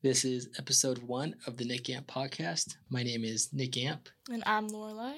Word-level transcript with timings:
This 0.00 0.24
is 0.24 0.48
episode 0.56 0.98
one 0.98 1.34
of 1.48 1.56
the 1.56 1.64
Nick 1.64 1.90
Amp 1.90 2.06
podcast. 2.06 2.76
My 2.88 3.02
name 3.02 3.24
is 3.24 3.52
Nick 3.52 3.76
Amp. 3.78 4.08
And 4.30 4.44
I'm 4.46 4.68
Lorelei. 4.68 5.16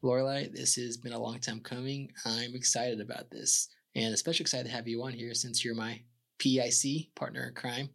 Lorelei, 0.00 0.46
this 0.46 0.76
has 0.76 0.96
been 0.96 1.12
a 1.12 1.18
long 1.18 1.40
time 1.40 1.58
coming. 1.58 2.12
I'm 2.24 2.54
excited 2.54 3.00
about 3.00 3.32
this 3.32 3.68
and 3.96 4.14
especially 4.14 4.44
excited 4.44 4.66
to 4.66 4.76
have 4.76 4.86
you 4.86 5.02
on 5.02 5.12
here 5.12 5.34
since 5.34 5.64
you're 5.64 5.74
my 5.74 6.02
PIC, 6.38 7.12
partner 7.16 7.48
in 7.48 7.54
crime, 7.54 7.90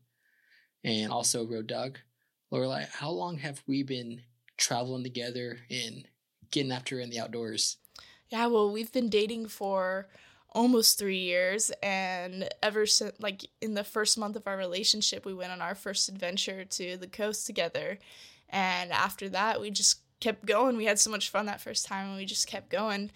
and 0.84 1.14
also 1.14 1.48
Road 1.48 1.68
Dog. 1.68 1.98
Lorelei, 2.52 2.84
how 2.92 3.10
long 3.10 3.38
have 3.38 3.64
we 3.66 3.84
been 3.84 4.22
traveling 4.58 5.04
together 5.04 5.60
and 5.72 6.10
getting 6.52 6.74
after 6.74 7.00
in 7.00 7.10
the 7.10 7.22
outdoors? 7.22 7.78
Yeah, 8.28 8.48
well, 8.48 8.70
we've 8.70 8.92
been 8.92 9.10
dating 9.10 9.48
for 9.48 10.10
almost 10.52 10.98
three 10.98 11.20
years, 11.20 11.72
and 11.84 12.48
ever 12.64 12.86
since, 12.86 13.14
like, 13.20 13.46
in 13.62 13.74
the 13.74 13.84
first 13.84 14.18
month 14.18 14.36
of 14.36 14.48
our 14.48 14.58
relationship, 14.58 15.26
we 15.26 15.34
went 15.34 15.52
on 15.52 15.62
our 15.62 15.76
first 15.76 16.10
adventure 16.10 16.66
to 16.66 16.98
the 16.98 17.08
coast 17.08 17.46
together. 17.46 18.00
And 18.50 18.92
after 18.92 19.30
that, 19.30 19.60
we 19.60 19.72
just 19.72 20.00
kept 20.20 20.46
going. 20.46 20.78
We 20.78 20.86
had 20.86 21.00
so 21.00 21.12
much 21.12 21.30
fun 21.30 21.46
that 21.46 21.62
first 21.62 21.86
time, 21.86 22.08
and 22.08 22.18
we 22.18 22.26
just 22.26 22.48
kept 22.48 22.70
going. 22.70 23.12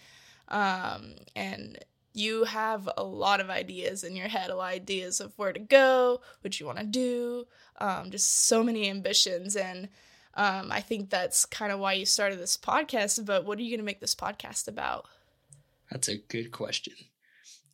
Um, 0.50 1.16
and 1.36 1.80
you 2.14 2.44
have 2.44 2.90
a 2.98 3.04
lot 3.04 3.40
of 3.40 3.50
ideas 3.50 4.04
in 4.04 4.16
your 4.16 4.28
head, 4.28 4.50
a 4.50 4.56
lot 4.56 4.74
of 4.74 4.82
ideas 4.82 5.22
of 5.22 5.34
where 5.38 5.54
to 5.54 5.60
go, 5.60 6.22
what 6.42 6.60
you 6.60 6.66
want 6.66 6.80
to 6.80 6.84
do, 6.84 7.48
um, 7.80 8.12
just 8.12 8.46
so 8.46 8.62
many 8.64 8.90
ambitions. 8.90 9.56
And 9.56 9.88
um, 10.36 10.72
I 10.72 10.82
think 10.82 11.10
that's 11.10 11.46
kind 11.46 11.72
of 11.72 11.80
why 11.80 11.94
you 11.94 12.06
started 12.06 12.40
this 12.40 12.58
podcast. 12.58 13.26
But 13.26 13.46
what 13.46 13.58
are 13.58 13.62
you 13.62 13.70
going 13.70 13.80
to 13.80 13.86
make 13.86 14.02
this 14.02 14.16
podcast 14.16 14.68
about? 14.68 15.08
That's 15.90 16.10
a 16.10 16.18
good 16.18 16.52
question. 16.52 16.94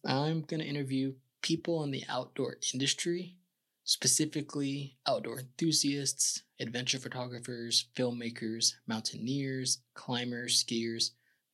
I'm 0.07 0.41
going 0.43 0.61
to 0.61 0.65
interview 0.65 1.15
people 1.41 1.83
in 1.83 1.91
the 1.91 2.05
outdoor 2.07 2.55
industry, 2.73 3.35
specifically 3.83 4.95
outdoor 5.05 5.39
enthusiasts, 5.39 6.43
adventure 6.61 6.97
photographers, 6.97 7.89
filmmakers, 7.93 8.75
mountaineers, 8.87 9.79
climbers, 9.95 10.63
skiers, 10.63 11.11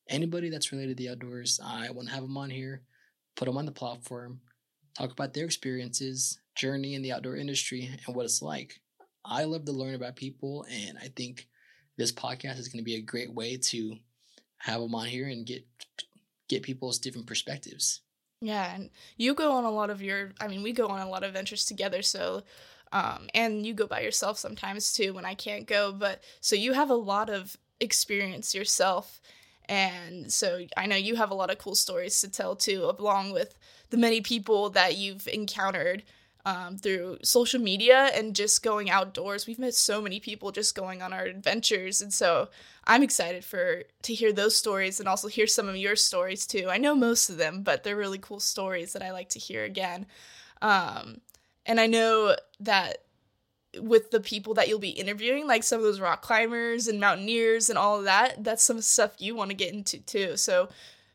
anybody 0.08 0.50
that's 0.50 0.72
related 0.72 0.98
to 0.98 1.04
the 1.04 1.10
outdoors. 1.10 1.60
I 1.66 1.90
want 1.90 2.10
to 2.10 2.14
have 2.14 2.22
them 2.22 2.38
on 2.38 2.52
here, 2.52 2.84
put 3.36 3.46
them 3.46 3.58
on 3.58 3.66
the 3.66 3.72
platform, 3.72 4.40
talk 4.96 5.12
about 5.12 5.34
their 5.34 5.46
experiences, 5.46 6.40
journey 6.56 6.94
in 6.94 7.02
the 7.02 7.12
outdoor 7.12 7.38
industry, 7.38 7.90
and 8.06 8.16
what 8.16 8.26
it's 8.26 8.44
like. 8.44 8.82
I 9.26 9.46
love 9.46 9.66
to 9.66 9.72
learn 9.72 9.96
about 9.96 10.16
people, 10.16 10.68
and 10.70 10.96
I 11.00 11.08
think 11.16 11.48
this 11.98 12.12
podcast 12.12 12.60
is 12.60 12.68
going 12.68 12.84
to 12.84 12.86
be 12.86 12.98
a 12.98 13.02
great 13.02 13.34
way 13.34 13.58
to 13.58 13.98
have 14.58 14.80
them 14.80 14.94
on 14.94 15.08
here 15.08 15.28
and 15.28 15.44
get 15.44 15.66
get 16.48 16.62
people's 16.62 17.00
different 17.00 17.26
perspectives. 17.26 18.03
Yeah, 18.46 18.76
and 18.76 18.90
you 19.16 19.34
go 19.36 19.54
on 19.54 19.64
a 19.64 19.72
lot 19.72 19.90
of 19.90 20.02
your 20.02 20.34
I 20.42 20.48
mean, 20.48 20.64
we 20.64 20.74
go 20.74 20.88
on 20.88 21.00
a 21.00 21.10
lot 21.10 21.24
of 21.24 21.30
adventures 21.30 21.66
together, 21.66 22.02
so 22.02 22.44
um 22.92 23.28
and 23.34 23.66
you 23.66 23.74
go 23.74 23.88
by 23.88 24.02
yourself 24.02 24.38
sometimes 24.38 24.92
too 24.94 25.14
when 25.14 25.26
I 25.26 25.34
can't 25.34 25.66
go, 25.66 25.94
but 25.94 26.22
so 26.42 26.56
you 26.56 26.74
have 26.74 26.90
a 26.90 26.96
lot 26.96 27.30
of 27.30 27.56
experience 27.80 28.54
yourself. 28.54 29.22
And 29.70 30.32
so 30.32 30.66
I 30.76 30.88
know 30.88 30.98
you 30.98 31.16
have 31.16 31.32
a 31.32 31.36
lot 31.36 31.50
of 31.52 31.58
cool 31.58 31.76
stories 31.76 32.20
to 32.22 32.30
tell 32.30 32.56
too, 32.56 32.84
along 33.00 33.32
with 33.32 33.56
the 33.92 33.98
many 33.98 34.20
people 34.22 34.70
that 34.72 34.98
you've 34.98 35.26
encountered 35.28 36.04
um, 36.46 36.78
through 36.78 37.20
social 37.24 37.60
media 37.60 38.12
and 38.14 38.36
just 38.36 38.64
going 38.64 38.90
outdoors. 38.90 39.48
We've 39.48 39.60
met 39.60 39.74
so 39.74 40.02
many 40.02 40.20
people 40.20 40.52
just 40.52 40.76
going 40.76 41.02
on 41.02 41.14
our 41.14 41.24
adventures, 41.24 42.02
and 42.02 42.14
so 42.14 42.50
I'm 42.86 43.04
excited 43.04 43.46
for 43.46 43.84
to 44.04 44.14
hear 44.14 44.34
those 44.34 44.58
stories 44.58 45.00
and 45.00 45.08
also 45.08 45.28
hear 45.28 45.48
some 45.48 45.70
of 45.70 45.78
your 45.78 45.96
stories 45.96 46.46
too. 46.46 46.68
I 46.70 46.78
know 46.78 46.96
most 46.96 47.30
of 47.30 47.38
them, 47.38 47.64
but 47.64 47.84
they're 47.84 47.96
really 47.96 48.20
cool 48.20 48.40
stories 48.40 48.94
that 48.94 49.04
I 49.04 49.12
like 49.12 49.30
to 49.30 49.40
hear 49.40 49.64
again. 49.64 50.06
Um, 50.62 51.22
and 51.66 51.80
I 51.80 51.88
know 51.88 52.36
that 52.60 53.04
with 53.80 54.12
the 54.12 54.20
people 54.20 54.54
that 54.56 54.68
you'll 54.68 54.80
be 54.80 54.90
interviewing, 54.90 55.48
like 55.48 55.64
some 55.64 55.80
of 55.80 55.84
those 55.84 56.00
rock 56.00 56.22
climbers 56.22 56.88
and 56.88 57.00
mountaineers 57.00 57.70
and 57.70 57.78
all 57.78 57.98
of 57.98 58.06
that, 58.06 58.44
that's 58.44 58.64
some 58.64 58.82
stuff 58.82 59.16
you 59.20 59.36
want 59.36 59.50
to 59.50 59.56
get 59.56 59.74
into 59.74 59.98
too. 60.00 60.38
So 60.38 60.70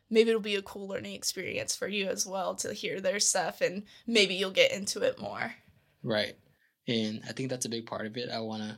maybe 0.09 0.29
it'll 0.29 0.41
be 0.41 0.55
a 0.55 0.61
cool 0.61 0.87
learning 0.87 1.13
experience 1.13 1.75
for 1.75 1.87
you 1.87 2.07
as 2.07 2.25
well 2.25 2.55
to 2.55 2.73
hear 2.73 2.99
their 2.99 3.19
stuff 3.19 3.61
and 3.61 3.83
maybe 4.07 4.35
you'll 4.35 4.51
get 4.51 4.71
into 4.71 5.01
it 5.01 5.19
more. 5.19 5.53
Right. 6.03 6.35
And 6.87 7.21
I 7.27 7.33
think 7.33 7.49
that's 7.49 7.65
a 7.65 7.69
big 7.69 7.85
part 7.85 8.05
of 8.05 8.17
it. 8.17 8.29
I 8.29 8.39
want 8.39 8.63
to 8.63 8.77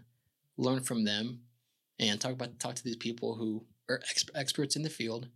learn 0.57 0.81
from 0.81 1.03
them 1.03 1.41
and 1.99 2.19
talk 2.19 2.33
about 2.33 2.59
talk 2.59 2.75
to 2.75 2.83
these 2.83 2.97
people 2.97 3.35
who 3.35 3.63
are 3.89 4.01
ex- 4.09 4.25
experts 4.35 4.75
in 4.75 4.83
the 4.83 4.89
field 4.89 5.29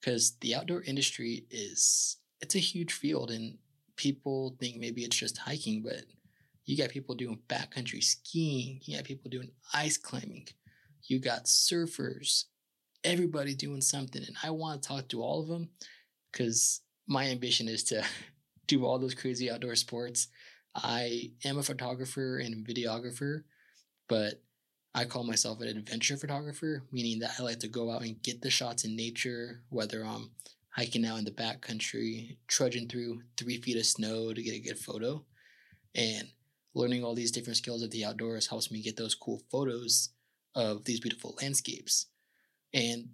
because 0.00 0.36
the 0.40 0.54
outdoor 0.54 0.82
industry 0.82 1.46
is 1.50 2.16
it's 2.40 2.54
a 2.54 2.60
huge 2.60 2.92
field 2.92 3.30
and 3.30 3.58
people 3.96 4.56
think 4.58 4.78
maybe 4.78 5.02
it's 5.02 5.16
just 5.16 5.38
hiking 5.38 5.82
but 5.82 6.04
you 6.64 6.76
got 6.76 6.90
people 6.90 7.14
doing 7.14 7.38
backcountry 7.48 8.02
skiing 8.02 8.80
you 8.84 8.96
got 8.96 9.04
people 9.04 9.30
doing 9.30 9.50
ice 9.74 9.96
climbing 9.96 10.46
you 11.04 11.18
got 11.18 11.44
surfers 11.44 12.44
everybody 13.04 13.54
doing 13.54 13.80
something 13.80 14.22
and 14.22 14.36
i 14.42 14.50
want 14.50 14.82
to 14.82 14.88
talk 14.88 15.08
to 15.08 15.22
all 15.22 15.40
of 15.40 15.48
them 15.48 15.68
because 16.30 16.80
my 17.06 17.26
ambition 17.26 17.68
is 17.68 17.84
to 17.84 18.04
do 18.66 18.84
all 18.84 18.98
those 18.98 19.14
crazy 19.14 19.50
outdoor 19.50 19.74
sports. 19.74 20.28
I 20.74 21.32
am 21.44 21.58
a 21.58 21.62
photographer 21.62 22.38
and 22.38 22.66
videographer 22.66 23.42
but 24.08 24.42
i 24.94 25.04
call 25.04 25.24
myself 25.24 25.60
an 25.60 25.68
adventure 25.68 26.16
photographer 26.16 26.82
meaning 26.90 27.18
that 27.18 27.32
i 27.38 27.42
like 27.42 27.58
to 27.58 27.68
go 27.68 27.90
out 27.90 28.02
and 28.02 28.22
get 28.22 28.40
the 28.40 28.48
shots 28.48 28.84
in 28.84 28.96
nature 28.96 29.60
whether 29.68 30.02
i'm 30.02 30.30
hiking 30.72 31.04
out 31.04 31.18
in 31.18 31.24
the 31.24 31.30
backcountry 31.30 32.36
trudging 32.48 32.88
through 32.88 33.22
three 33.36 33.60
feet 33.60 33.76
of 33.76 33.86
snow 33.86 34.32
to 34.32 34.42
get 34.42 34.54
a 34.54 34.60
good 34.60 34.78
photo. 34.78 35.24
And 35.94 36.28
learning 36.74 37.04
all 37.04 37.14
these 37.14 37.30
different 37.30 37.58
skills 37.58 37.82
of 37.82 37.90
the 37.90 38.04
outdoors 38.04 38.48
helps 38.48 38.70
me 38.70 38.82
get 38.82 38.96
those 38.96 39.14
cool 39.14 39.42
photos 39.50 40.10
of 40.54 40.84
these 40.84 41.00
beautiful 41.00 41.36
landscapes 41.40 42.06
and 42.74 43.08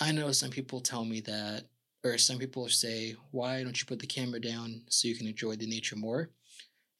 I 0.00 0.12
know 0.12 0.32
some 0.32 0.50
people 0.50 0.80
tell 0.80 1.04
me 1.04 1.20
that, 1.20 1.64
or 2.04 2.18
some 2.18 2.38
people 2.38 2.68
say, 2.68 3.16
why 3.30 3.62
don't 3.62 3.78
you 3.80 3.86
put 3.86 3.98
the 3.98 4.06
camera 4.06 4.40
down 4.40 4.82
so 4.88 5.08
you 5.08 5.16
can 5.16 5.26
enjoy 5.26 5.56
the 5.56 5.66
nature 5.66 5.96
more? 5.96 6.30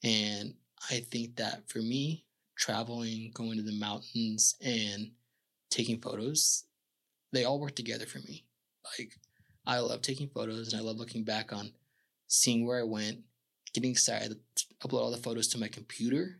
And 0.03 0.53
I 0.89 0.99
think 1.11 1.35
that 1.35 1.69
for 1.69 1.79
me, 1.79 2.25
traveling, 2.57 3.31
going 3.33 3.57
to 3.57 3.63
the 3.63 3.79
mountains, 3.79 4.55
and 4.63 5.11
taking 5.69 5.99
photos, 5.99 6.65
they 7.33 7.43
all 7.43 7.59
work 7.59 7.75
together 7.75 8.05
for 8.05 8.19
me. 8.19 8.45
Like, 8.97 9.13
I 9.65 9.79
love 9.79 10.01
taking 10.01 10.29
photos 10.29 10.71
and 10.71 10.81
I 10.81 10.83
love 10.85 10.97
looking 10.97 11.23
back 11.23 11.51
on 11.51 11.71
seeing 12.27 12.65
where 12.65 12.79
I 12.79 12.83
went, 12.83 13.19
getting 13.73 13.91
excited 13.91 14.37
to 14.55 14.65
upload 14.87 15.01
all 15.01 15.11
the 15.11 15.17
photos 15.17 15.47
to 15.49 15.59
my 15.59 15.67
computer. 15.67 16.39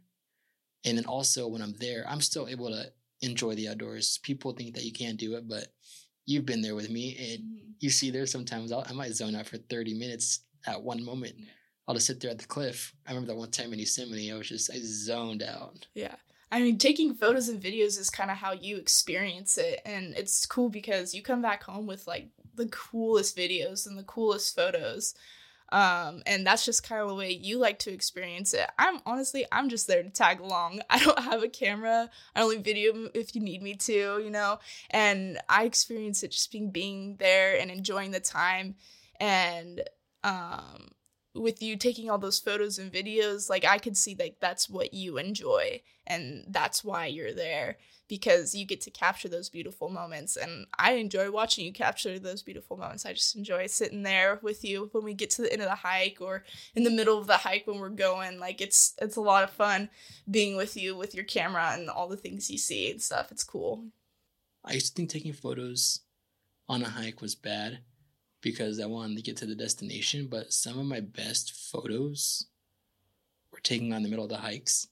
And 0.85 0.97
then 0.97 1.05
also 1.05 1.47
when 1.47 1.61
I'm 1.61 1.73
there, 1.79 2.05
I'm 2.07 2.21
still 2.21 2.47
able 2.47 2.69
to 2.69 2.91
enjoy 3.25 3.55
the 3.55 3.69
outdoors. 3.69 4.19
People 4.23 4.53
think 4.53 4.75
that 4.75 4.85
you 4.85 4.93
can't 4.93 5.17
do 5.17 5.35
it, 5.35 5.47
but 5.47 5.67
you've 6.25 6.45
been 6.45 6.61
there 6.61 6.75
with 6.75 6.89
me, 6.89 7.15
and 7.17 7.43
mm-hmm. 7.43 7.71
you 7.79 7.89
see 7.89 8.11
there 8.11 8.25
sometimes 8.25 8.71
I'll, 8.71 8.85
i 8.87 8.93
might 8.93 9.13
zone 9.13 9.35
out 9.35 9.47
for 9.47 9.57
thirty 9.57 9.93
minutes 9.93 10.41
at 10.67 10.81
one 10.81 11.03
moment. 11.03 11.35
I'll 11.87 11.95
just 11.95 12.07
sit 12.07 12.19
there 12.19 12.31
at 12.31 12.39
the 12.39 12.47
cliff. 12.47 12.93
I 13.05 13.11
remember 13.11 13.33
that 13.33 13.39
one 13.39 13.51
time 13.51 13.73
in 13.73 13.79
Yosemite, 13.79 14.31
I 14.31 14.37
was 14.37 14.49
just 14.49 14.71
I 14.71 14.77
zoned 14.79 15.43
out. 15.43 15.85
Yeah. 15.93 16.15
I 16.51 16.61
mean, 16.61 16.77
taking 16.77 17.13
photos 17.13 17.49
and 17.49 17.61
videos 17.61 17.99
is 17.99 18.09
kind 18.09 18.31
of 18.31 18.37
how 18.37 18.53
you 18.53 18.77
experience 18.77 19.57
it. 19.57 19.81
And 19.85 20.15
it's 20.15 20.45
cool 20.45 20.69
because 20.69 21.13
you 21.13 21.21
come 21.21 21.41
back 21.41 21.63
home 21.63 21.85
with 21.85 22.07
like 22.07 22.29
the 22.55 22.67
coolest 22.67 23.37
videos 23.37 23.85
and 23.85 23.97
the 23.97 24.03
coolest 24.03 24.55
photos. 24.55 25.15
Um, 25.75 26.23
and 26.25 26.47
that's 26.47 26.63
just 26.63 26.87
kind 26.87 27.01
of 27.01 27.09
the 27.09 27.15
way 27.15 27.31
you 27.31 27.57
like 27.57 27.79
to 27.79 27.91
experience 27.91 28.53
it. 28.53 28.65
I'm 28.79 29.01
honestly, 29.05 29.45
I'm 29.51 29.67
just 29.67 29.87
there 29.87 30.01
to 30.01 30.09
tag 30.09 30.39
along. 30.39 30.79
I 30.89 30.99
don't 30.99 31.19
have 31.19 31.43
a 31.43 31.49
camera. 31.49 32.09
I 32.33 32.41
only 32.41 32.59
video 32.59 33.09
if 33.13 33.35
you 33.35 33.41
need 33.41 33.61
me 33.61 33.75
to, 33.75 34.21
you 34.23 34.29
know. 34.29 34.59
And 34.89 35.37
I 35.49 35.65
experience 35.65 36.23
it 36.23 36.31
just 36.31 36.49
being 36.49 36.71
being 36.71 37.17
there 37.17 37.59
and 37.59 37.69
enjoying 37.69 38.11
the 38.11 38.21
time. 38.21 38.75
And 39.19 39.81
um, 40.23 40.91
with 41.33 41.61
you 41.61 41.75
taking 41.75 42.09
all 42.09 42.19
those 42.19 42.39
photos 42.39 42.79
and 42.79 42.89
videos, 42.89 43.49
like 43.49 43.65
I 43.65 43.77
could 43.77 43.97
see 43.97 44.15
like 44.17 44.37
that's 44.39 44.69
what 44.69 44.93
you 44.93 45.17
enjoy, 45.17 45.81
and 46.07 46.45
that's 46.47 46.85
why 46.85 47.07
you're 47.07 47.33
there 47.33 47.79
because 48.07 48.53
you 48.53 48.65
get 48.65 48.81
to 48.81 48.91
capture 48.91 49.27
those 49.27 49.49
beautiful 49.49 49.89
moments. 49.89 50.35
And 50.35 50.67
I 50.77 50.93
enjoy 50.93 51.31
watching 51.31 51.65
you 51.65 51.73
capture 51.73 52.19
those 52.19 52.43
beautiful 52.43 52.77
moments. 52.77 53.05
I 53.05 53.13
just 53.13 53.35
enjoy 53.35 53.67
sitting 53.67 54.03
there 54.03 54.39
with 54.41 54.63
you 54.63 54.89
when 54.91 55.03
we 55.03 55.13
get 55.13 55.31
to 55.31 55.41
the 55.41 55.51
end 55.51 55.61
of 55.61 55.69
the 55.69 55.75
hike 55.75 56.17
or 56.21 56.43
in 56.75 56.83
the 56.83 56.91
middle 56.91 57.17
of 57.17 57.27
the 57.27 57.37
hike 57.37 57.65
when 57.65 57.79
we're 57.79 57.89
going. 57.89 58.39
Like 58.39 58.61
it's 58.61 58.93
it's 59.01 59.15
a 59.15 59.21
lot 59.21 59.43
of 59.43 59.49
fun 59.49 59.89
being 60.29 60.55
with 60.55 60.77
you 60.77 60.95
with 60.95 61.15
your 61.15 61.25
camera 61.25 61.71
and 61.73 61.89
all 61.89 62.07
the 62.07 62.17
things 62.17 62.51
you 62.51 62.57
see 62.57 62.91
and 62.91 63.01
stuff. 63.01 63.31
It's 63.31 63.43
cool. 63.43 63.85
I 64.63 64.73
used 64.73 64.87
to 64.87 64.93
think 64.93 65.09
taking 65.09 65.33
photos 65.33 66.01
on 66.67 66.81
a 66.81 66.89
hike 66.89 67.21
was 67.21 67.35
bad 67.35 67.79
because 68.41 68.79
I 68.79 68.85
wanted 68.85 69.17
to 69.17 69.23
get 69.23 69.37
to 69.37 69.45
the 69.45 69.55
destination, 69.55 70.27
but 70.29 70.53
some 70.53 70.77
of 70.77 70.85
my 70.85 70.99
best 70.99 71.53
photos 71.53 72.47
were 73.51 73.59
taken 73.59 73.93
on 73.93 74.03
the 74.03 74.09
middle 74.09 74.25
of 74.25 74.29
the 74.29 74.37
hikes. 74.37 74.87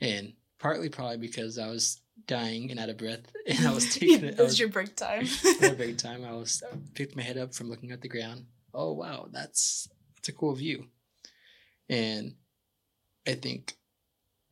And 0.00 0.34
partly 0.58 0.88
probably 0.88 1.16
because 1.16 1.58
I 1.58 1.68
was 1.68 2.00
dying 2.26 2.70
and 2.70 2.78
out 2.80 2.88
of 2.88 2.98
breath, 2.98 3.20
and 3.46 3.66
I 3.66 3.72
was 3.72 3.94
taking 3.94 4.24
it. 4.24 4.38
was, 4.38 4.58
your 4.58 4.68
break 4.68 4.96
time. 4.96 5.26
my 5.60 5.74
break 5.74 5.98
time. 5.98 6.24
I 6.24 6.32
was 6.32 6.62
I 6.70 6.76
picked 6.94 7.16
my 7.16 7.22
head 7.22 7.38
up 7.38 7.54
from 7.54 7.68
looking 7.70 7.92
at 7.92 8.00
the 8.00 8.08
ground. 8.08 8.46
Oh 8.74 8.92
wow, 8.92 9.28
that's 9.30 9.88
that's 10.16 10.28
a 10.28 10.32
cool 10.32 10.54
view, 10.54 10.86
and 11.88 12.34
I 13.26 13.34
think 13.34 13.74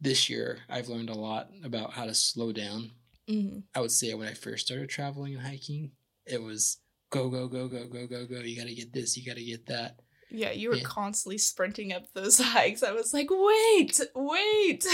this 0.01 0.29
year 0.31 0.59
I've 0.69 0.89
learned 0.89 1.11
a 1.11 1.15
lot 1.15 1.49
about 1.65 1.93
how 1.93 2.05
to 2.07 2.15
slow 2.15 2.53
down. 2.53 2.93
Mm-hmm. 3.29 3.61
I 3.75 3.81
would 3.81 3.91
say 3.93 4.13
when 4.15 4.29
I 4.29 4.35
first 4.35 4.67
started 4.67 4.89
traveling 4.89 5.35
and 5.35 5.47
hiking, 5.47 5.93
it 6.27 6.43
was 6.43 6.79
go 7.11 7.29
go 7.29 7.49
go 7.49 7.69
go 7.69 7.87
go 7.87 8.07
go 8.07 8.27
go. 8.27 8.41
You 8.41 8.57
got 8.57 8.67
to 8.69 8.75
get 8.75 8.93
this. 8.93 9.17
You 9.17 9.25
got 9.27 9.37
to 9.37 9.45
get 9.45 9.67
that. 9.67 10.01
Yeah, 10.31 10.51
you 10.51 10.69
were 10.69 10.77
Yeah. 10.77 10.83
constantly 10.85 11.39
sprinting 11.39 11.93
up 11.93 12.05
those 12.13 12.39
hikes. 12.39 12.83
I 12.83 12.93
was 12.93 13.15
like, 13.15 13.29
wait, 13.31 13.99
wait. 14.15 14.87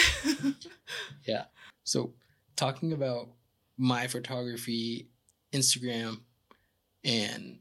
Yeah. 1.27 1.45
So, 1.83 2.15
talking 2.57 2.93
about 2.93 3.29
my 3.77 4.07
photography, 4.07 5.09
Instagram, 5.53 6.21
and 7.05 7.59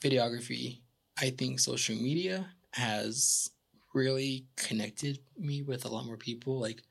videography, 0.00 0.80
I 1.18 1.30
think 1.30 1.60
social 1.60 1.96
media 1.96 2.50
has 2.72 3.50
really 3.92 4.46
connected 4.56 5.18
me 5.36 5.62
with 5.62 5.84
a 5.84 5.88
lot 5.88 6.06
more 6.06 6.16
people. 6.16 6.60
Like 6.60 6.82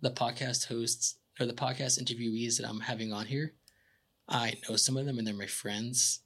the 0.00 0.10
podcast 0.10 0.66
hosts 0.66 1.16
or 1.40 1.46
the 1.46 1.52
podcast 1.52 2.00
interviewees 2.00 2.58
that 2.58 2.68
I'm 2.68 2.80
having 2.80 3.12
on 3.12 3.26
here, 3.26 3.54
I 4.28 4.54
know 4.68 4.76
some 4.76 4.96
of 4.96 5.06
them 5.06 5.18
and 5.18 5.26
they're 5.26 5.34
my 5.34 5.46
friends. 5.46 6.20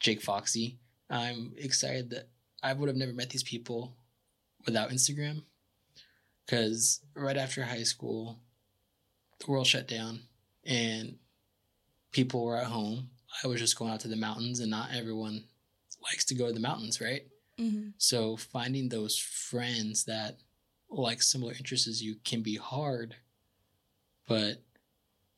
Jake 0.00 0.22
Foxy. 0.22 0.78
I'm 1.10 1.52
excited 1.56 2.10
that 2.10 2.28
I 2.62 2.72
would 2.72 2.88
have 2.88 2.96
never 2.96 3.12
met 3.12 3.30
these 3.30 3.42
people 3.42 3.96
without 4.66 4.90
Instagram 4.90 5.42
because 6.44 7.00
right 7.14 7.36
after 7.36 7.62
high 7.62 7.82
school, 7.82 8.40
the 9.44 9.50
world 9.50 9.66
shut 9.66 9.86
down 9.88 10.20
and 10.64 11.16
people 12.12 12.44
were 12.44 12.56
at 12.56 12.66
home. 12.66 13.10
I 13.42 13.46
was 13.48 13.60
just 13.60 13.78
going 13.78 13.90
out 13.92 14.00
to 14.00 14.08
the 14.08 14.16
mountains, 14.16 14.60
and 14.60 14.70
not 14.70 14.90
everyone 14.94 15.44
likes 16.00 16.24
to 16.26 16.34
go 16.34 16.46
to 16.46 16.52
the 16.52 16.60
mountains, 16.60 17.00
right? 17.00 17.22
mm-hmm. 17.58 17.88
So 17.98 18.36
finding 18.36 18.88
those 18.88 19.18
friends 19.18 20.04
that 20.04 20.38
like 20.88 21.22
similar 21.22 21.52
interests 21.52 21.88
as 21.88 22.02
you 22.02 22.16
can 22.24 22.42
be 22.42 22.56
hard, 22.56 23.16
but 24.28 24.62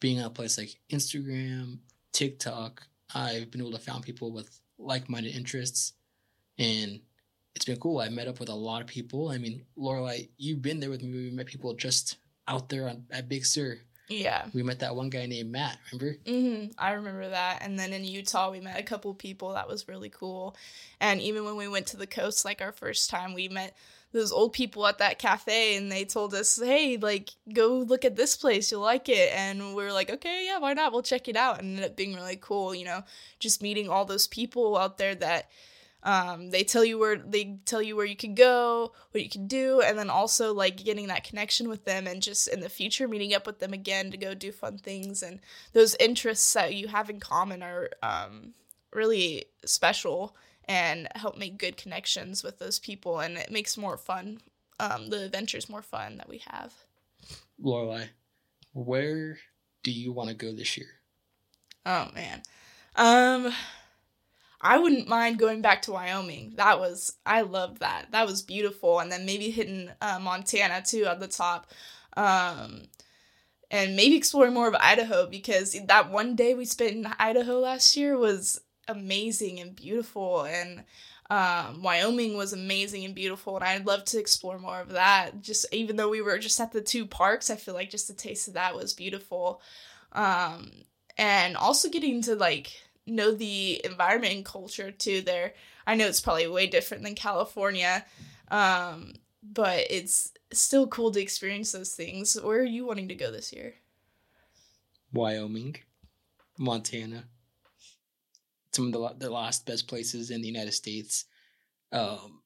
being 0.01 0.19
at 0.19 0.27
a 0.27 0.31
place 0.31 0.59
like 0.59 0.79
Instagram, 0.91 1.79
TikTok, 2.13 2.83
I've 3.15 3.51
been 3.51 3.61
able 3.61 3.73
to 3.73 3.79
find 3.79 4.03
people 4.03 4.33
with 4.33 4.61
like-minded 4.79 5.35
interests, 5.35 5.95
and 6.59 7.01
it's 7.55 7.65
been 7.65 7.79
cool. 7.79 8.01
I 8.01 8.11
met 8.11 8.29
up 8.29 8.41
with 8.41 8.51
a 8.51 8.55
lot 8.55 8.83
of 8.83 8.87
people. 8.87 9.31
I 9.31 9.39
mean, 9.39 9.65
Lorelei, 9.77 10.27
you've 10.37 10.61
been 10.61 10.81
there 10.81 10.91
with 10.91 11.03
me. 11.03 11.11
We 11.11 11.31
met 11.31 11.47
people 11.47 11.73
just 11.75 12.19
out 12.47 12.69
there 12.69 12.89
on, 12.89 13.05
at 13.11 13.29
Big 13.29 13.47
Sur. 13.47 13.79
Yeah. 14.09 14.47
We 14.55 14.63
met 14.63 14.81
that 14.81 14.95
one 14.95 15.11
guy 15.11 15.27
named 15.27 15.51
Matt. 15.51 15.79
Remember? 15.93 16.19
Mm-hmm. 16.27 16.73
I 16.79 16.93
remember 16.93 17.29
that. 17.29 17.59
And 17.63 17.79
then 17.79 17.93
in 17.93 18.05
Utah, 18.05 18.51
we 18.51 18.61
met 18.61 18.79
a 18.79 18.85
couple 18.85 19.13
people. 19.15 19.53
That 19.55 19.69
was 19.69 19.89
really 19.89 20.11
cool. 20.11 20.57
And 21.01 21.21
even 21.21 21.45
when 21.45 21.57
we 21.57 21.69
went 21.69 21.89
to 21.89 21.97
the 21.97 22.07
coast, 22.07 22.45
like 22.45 22.61
our 22.61 22.73
first 22.73 23.11
time, 23.11 23.35
we 23.35 23.49
met 23.49 23.77
those 24.13 24.33
old 24.33 24.53
people 24.53 24.87
at 24.87 24.99
that 24.99 25.19
cafe 25.19 25.77
and 25.77 25.91
they 25.91 26.05
told 26.05 26.35
us, 26.35 26.59
hey, 26.63 26.97
like, 26.97 27.31
go 27.53 27.79
look 27.79 28.05
at 28.05 28.17
this 28.17 28.37
place. 28.37 28.71
You'll 28.71 28.81
like 28.81 29.09
it. 29.09 29.33
And 29.35 29.75
we 29.75 29.83
were 29.83 29.93
like, 29.93 30.11
okay, 30.11 30.47
yeah, 30.47 30.59
why 30.59 30.73
not? 30.73 30.93
We'll 30.93 31.03
check 31.03 31.29
it 31.29 31.37
out. 31.37 31.61
And 31.61 31.71
it 31.71 31.73
ended 31.73 31.91
up 31.91 31.97
being 31.97 32.15
really 32.15 32.39
cool, 32.41 32.75
you 32.75 32.85
know, 32.85 33.03
just 33.41 33.63
meeting 33.63 33.89
all 33.89 34.05
those 34.05 34.27
people 34.27 34.77
out 34.79 34.99
there 34.99 35.15
that 35.17 35.51
um, 36.07 36.51
they 36.51 36.63
tell 36.63 36.85
you 36.85 36.99
where 36.99 37.17
they 37.17 37.59
tell 37.65 37.83
you 37.83 37.97
where 37.97 38.07
you 38.07 38.15
can 38.15 38.37
go, 38.37 38.93
what 39.11 39.25
you 39.25 39.29
can 39.29 39.49
do, 39.49 39.81
and 39.81 39.99
then 39.99 40.09
also 40.09 40.55
like 40.55 40.85
getting 40.85 41.09
that 41.09 41.25
connection 41.25 41.69
with 41.69 41.85
them 41.85 42.07
and 42.07 42.23
just 42.23 42.47
in 42.47 42.61
the 42.61 42.69
future 42.69 43.09
meeting 43.09 43.35
up 43.35 43.45
with 43.45 43.59
them 43.59 43.73
again 43.73 44.13
to 44.13 44.17
go 44.17 44.33
do 44.33 44.53
fun 44.53 44.79
things. 44.79 45.21
And 45.21 45.41
those 45.73 45.97
interests 45.97 46.53
that 46.53 46.77
you 46.77 46.87
have 46.87 47.11
in 47.11 47.19
common 47.19 47.61
are 47.61 47.91
um, 48.05 48.55
really 48.93 49.47
special 49.65 50.37
and 50.69 51.09
help 51.17 51.37
make 51.37 51.59
good 51.59 51.77
connections 51.77 52.45
with 52.45 52.61
those 52.61 52.79
people. 52.79 53.19
And 53.19 53.37
it 53.37 53.51
makes 53.51 53.77
more 53.77 53.97
fun 53.97 54.39
um, 54.79 55.11
the 55.11 55.25
adventures 55.25 55.69
more 55.69 55.83
fun 55.83 56.19
that 56.19 56.29
we 56.29 56.43
have. 56.47 56.73
Lorelei, 57.59 58.05
where 58.75 59.39
do 59.83 59.91
you 59.91 60.13
want 60.13 60.29
to 60.29 60.37
go 60.37 60.53
this 60.53 60.77
year? 60.77 60.87
oh 61.85 62.11
man. 62.15 62.43
Um 62.95 63.53
i 64.61 64.79
wouldn't 64.79 65.09
mind 65.09 65.39
going 65.39 65.63
back 65.63 65.83
to 65.83 65.93
wyoming. 65.93 66.53
That 66.57 66.79
was 66.79 67.17
i 67.25 67.43
loved 67.43 67.81
that. 67.81 68.07
That 68.13 68.27
was 68.27 68.43
beautiful. 68.43 69.01
And 69.01 69.11
then 69.11 69.27
maybe 69.27 69.51
hitting 69.51 69.91
uh, 70.01 70.19
montana 70.21 70.83
too 70.85 71.05
at 71.07 71.21
the 71.21 71.29
top 71.29 71.67
um 72.17 72.83
and 73.71 73.97
maybe 73.97 74.17
exploring 74.17 74.55
more 74.55 74.69
of 74.69 74.77
idaho 74.77 75.27
because 75.27 75.77
that 75.87 76.11
one 76.11 76.37
day 76.37 76.55
we 76.55 76.65
spent 76.65 76.93
in 76.93 77.13
idaho 77.19 77.59
last 77.59 77.97
year 77.97 78.17
was 78.17 78.61
amazing 78.89 79.61
and 79.61 79.75
beautiful. 79.75 80.43
And 80.45 80.85
um, 81.29 81.83
Wyoming 81.83 82.37
was 82.37 82.53
amazing 82.53 83.05
and 83.05 83.15
beautiful, 83.15 83.57
and 83.57 83.65
I'd 83.65 83.87
love 83.87 84.05
to 84.07 84.19
explore 84.19 84.59
more 84.59 84.81
of 84.81 84.91
that. 84.91 85.41
Just 85.41 85.67
even 85.73 85.97
though 85.97 86.09
we 86.09 86.23
were 86.23 86.39
just 86.39 86.61
at 86.61 86.73
the 86.73 86.81
two 86.81 87.07
parks, 87.07 87.51
I 87.51 87.57
feel 87.57 87.75
like 87.75 87.91
just 87.91 88.11
a 88.11 88.15
taste 88.15 88.49
of 88.49 88.55
that 88.55 88.77
was 88.77 88.95
beautiful. 88.95 89.61
Um, 90.13 90.71
and 91.19 91.57
also 91.57 91.89
getting 91.89 92.23
to 92.23 92.37
like 92.37 92.73
know 93.07 93.33
the 93.33 93.81
environment 93.85 94.35
and 94.35 94.45
culture 94.45 94.91
too. 94.91 95.23
There, 95.23 95.55
I 95.87 95.95
know 95.95 96.07
it's 96.07 96.21
probably 96.21 96.47
way 96.49 96.67
different 96.67 97.03
than 97.03 97.15
California, 97.15 98.05
um, 98.51 99.15
but 99.43 99.85
it's 99.91 100.33
still 100.53 100.87
cool 100.87 101.11
to 101.13 101.21
experience 101.21 101.73
those 101.73 101.95
things. 101.95 102.41
Where 102.41 102.61
are 102.61 102.65
you 102.65 102.87
wanting 102.87 103.09
to 103.09 103.15
go 103.15 103.31
this 103.31 103.53
year? 103.53 103.75
Wyoming, 105.13 105.77
Montana. 106.59 107.25
Some 108.73 108.87
of 108.87 108.93
the, 108.93 109.27
the 109.27 109.33
last 109.33 109.65
best 109.65 109.89
places 109.89 110.31
in 110.31 110.43
the 110.43 110.49
United 110.49 110.73
States. 110.73 111.25
Um, 111.93 112.43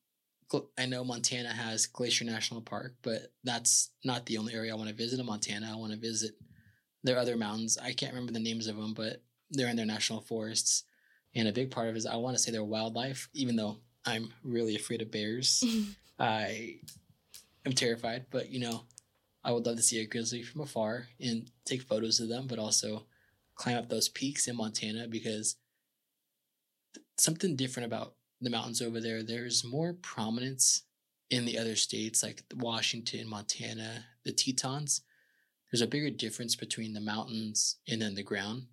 I 0.78 0.86
know 0.86 1.04
Montana 1.04 1.52
has 1.52 1.86
Glacier 1.86 2.24
National 2.24 2.60
Park, 2.60 2.96
but 3.02 3.32
that's 3.44 3.90
not 4.04 4.26
the 4.26 4.38
only 4.38 4.54
area 4.54 4.72
I 4.72 4.76
want 4.76 4.88
to 4.88 4.94
visit 4.94 5.20
in 5.20 5.26
Montana. 5.26 5.70
I 5.72 5.76
want 5.76 5.92
to 5.92 5.98
visit 5.98 6.32
their 7.02 7.18
other 7.18 7.36
mountains. 7.36 7.78
I 7.78 7.92
can't 7.92 8.12
remember 8.12 8.32
the 8.32 8.40
names 8.40 8.66
of 8.66 8.76
them, 8.76 8.94
but 8.94 9.22
they're 9.50 9.68
in 9.68 9.76
their 9.76 9.86
national 9.86 10.20
forests. 10.20 10.84
And 11.34 11.46
a 11.48 11.52
big 11.52 11.70
part 11.70 11.88
of 11.88 11.94
it 11.94 11.98
is 11.98 12.06
I 12.06 12.16
want 12.16 12.36
to 12.36 12.42
say 12.42 12.50
their 12.50 12.64
wildlife, 12.64 13.28
even 13.34 13.56
though 13.56 13.78
I'm 14.04 14.32
really 14.42 14.76
afraid 14.76 15.02
of 15.02 15.10
bears. 15.10 15.62
I 16.18 16.76
am 17.64 17.72
terrified, 17.72 18.26
but 18.30 18.50
you 18.50 18.60
know, 18.60 18.82
I 19.42 19.52
would 19.52 19.64
love 19.64 19.76
to 19.76 19.82
see 19.82 20.00
a 20.00 20.06
grizzly 20.06 20.42
from 20.42 20.60
afar 20.60 21.06
and 21.20 21.50
take 21.64 21.82
photos 21.82 22.20
of 22.20 22.28
them, 22.28 22.46
but 22.46 22.58
also 22.58 23.06
climb 23.54 23.76
up 23.76 23.88
those 23.88 24.08
peaks 24.08 24.48
in 24.48 24.56
Montana 24.56 25.06
because 25.08 25.56
something 27.16 27.56
different 27.56 27.86
about 27.86 28.14
the 28.40 28.50
mountains 28.50 28.82
over 28.82 29.00
there. 29.00 29.22
There's 29.22 29.64
more 29.64 29.92
prominence 29.92 30.82
in 31.30 31.44
the 31.44 31.58
other 31.58 31.76
states 31.76 32.22
like 32.22 32.42
Washington, 32.56 33.28
Montana, 33.28 34.06
the 34.24 34.32
Tetons. 34.32 35.02
There's 35.70 35.82
a 35.82 35.86
bigger 35.86 36.10
difference 36.10 36.56
between 36.56 36.92
the 36.92 37.00
mountains 37.00 37.76
and 37.88 38.02
then 38.02 38.14
the 38.14 38.22
ground. 38.22 38.66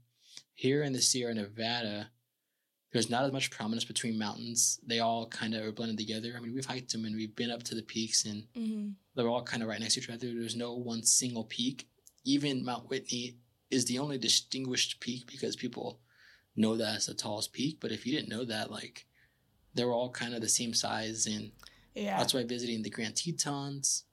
Here 0.58 0.82
in 0.82 0.92
the 0.92 1.02
Sierra 1.04 1.36
Nevada, 1.36 2.10
there's 2.92 3.12
not 3.12 3.26
as 3.26 3.32
much 3.32 3.52
prominence 3.52 3.86
between 3.86 4.18
mountains. 4.18 4.80
They 4.84 4.98
all 4.98 5.28
kind 5.28 5.54
of 5.54 5.64
are 5.64 5.72
blended 5.72 6.00
together. 6.00 6.34
I 6.36 6.40
mean, 6.40 6.52
we've 6.52 6.66
hiked 6.66 6.92
them 6.92 7.06
and 7.06 7.16
we've 7.16 7.36
been 7.36 7.52
up 7.52 7.62
to 7.64 7.76
the 7.76 7.84
peaks 7.84 8.26
and 8.26 8.44
mm-hmm. 8.58 8.90
they're 9.14 9.28
all 9.30 9.44
kind 9.44 9.62
of 9.62 9.70
right 9.70 9.80
next 9.80 9.94
to 9.94 10.00
each 10.00 10.10
other. 10.10 10.34
There's 10.34 10.56
no 10.56 10.74
one 10.74 11.04
single 11.04 11.44
peak. 11.44 11.88
Even 12.24 12.66
Mount 12.66 12.90
Whitney 12.90 13.38
is 13.70 13.86
the 13.86 14.00
only 14.00 14.18
distinguished 14.18 15.00
peak 15.00 15.28
because 15.30 15.56
people 15.56 16.00
know 16.56 16.76
that 16.76 16.96
it's 16.96 17.06
the 17.06 17.14
tallest 17.14 17.54
peak. 17.54 17.78
But 17.80 17.92
if 17.92 18.08
you 18.08 18.12
didn't 18.12 18.36
know 18.36 18.44
that, 18.46 18.72
like 18.72 19.06
they're 19.76 19.94
all 19.94 20.10
kind 20.10 20.34
of 20.34 20.42
the 20.42 20.50
same 20.50 20.74
size, 20.74 21.28
and 21.28 21.52
Yeah. 21.94 22.18
that's 22.18 22.34
why 22.34 22.44
visiting 22.46 22.82
the 22.82 22.90
Grand 22.90 23.16
Tetons, 23.16 24.06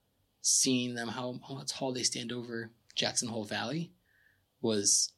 seeing 0.43 0.95
them 0.95 1.09
how 1.09 1.41
how 1.49 1.65
tall 1.67 1.95
they 1.95 2.03
stand 2.03 2.33
over 2.33 2.71
Jackson 2.95 3.29
Hole 3.29 3.45
Valley, 3.45 3.93
was 4.61 5.14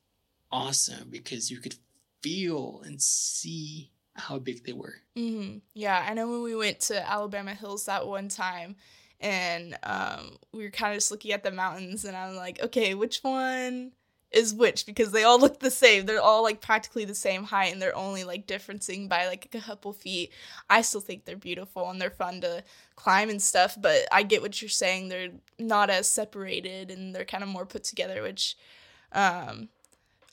awesome 0.50 1.08
because 1.10 1.50
you 1.50 1.58
could 1.58 1.76
feel 2.22 2.82
and 2.84 3.00
see 3.00 3.90
how 4.14 4.38
big 4.38 4.64
they 4.64 4.72
were. 4.72 4.94
hmm 5.14 5.58
Yeah, 5.74 6.04
I 6.08 6.14
know 6.14 6.28
when 6.28 6.42
we 6.42 6.56
went 6.56 6.80
to 6.80 7.08
Alabama 7.08 7.54
Hills 7.54 7.86
that 7.86 8.06
one 8.06 8.28
time, 8.28 8.76
and 9.20 9.76
um, 9.82 10.36
we 10.52 10.64
were 10.64 10.70
kind 10.70 10.92
of 10.92 10.98
just 10.98 11.10
looking 11.10 11.32
at 11.32 11.42
the 11.42 11.50
mountains, 11.50 12.04
and 12.04 12.16
I'm 12.16 12.36
like, 12.36 12.62
okay, 12.62 12.94
which 12.94 13.18
one 13.18 13.92
is 14.30 14.52
which? 14.54 14.86
Because 14.86 15.12
they 15.12 15.22
all 15.22 15.38
look 15.40 15.60
the 15.60 15.70
same. 15.70 16.04
They're 16.06 16.20
all 16.20 16.42
like 16.42 16.60
practically 16.60 17.04
the 17.04 17.14
same 17.14 17.44
height, 17.44 17.72
and 17.72 17.80
they're 17.80 17.96
only 17.96 18.24
like 18.24 18.46
differencing 18.46 19.08
by 19.08 19.26
like 19.26 19.54
a 19.54 19.60
couple 19.60 19.92
feet. 19.92 20.32
I 20.68 20.82
still 20.82 21.00
think 21.00 21.24
they're 21.24 21.36
beautiful 21.36 21.88
and 21.90 22.00
they're 22.00 22.10
fun 22.10 22.40
to 22.40 22.64
climb 22.94 23.30
and 23.30 23.40
stuff, 23.40 23.76
but 23.80 24.06
I 24.10 24.22
get 24.22 24.42
what 24.42 24.60
you're 24.60 24.68
saying. 24.68 25.08
They're 25.08 25.30
not 25.58 25.90
as 25.90 26.08
separated, 26.08 26.90
and 26.90 27.14
they're 27.14 27.24
kind 27.24 27.42
of 27.42 27.48
more 27.50 27.66
put 27.66 27.84
together, 27.84 28.22
which. 28.22 28.56
Um, 29.12 29.68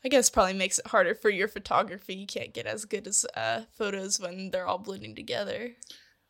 I 0.05 0.10
guess 0.10 0.29
probably 0.29 0.53
makes 0.53 0.79
it 0.79 0.88
harder 0.88 1.15
for 1.15 1.29
your 1.29 1.48
photography. 1.48 2.15
You 2.15 2.27
can't 2.27 2.53
get 2.53 2.65
as 2.65 2.86
good 2.86 3.07
as 3.07 3.25
uh, 3.36 3.63
photos 3.72 4.19
when 4.19 4.51
they're 4.51 4.67
all 4.67 4.77
blending 4.77 5.15
together. 5.15 5.75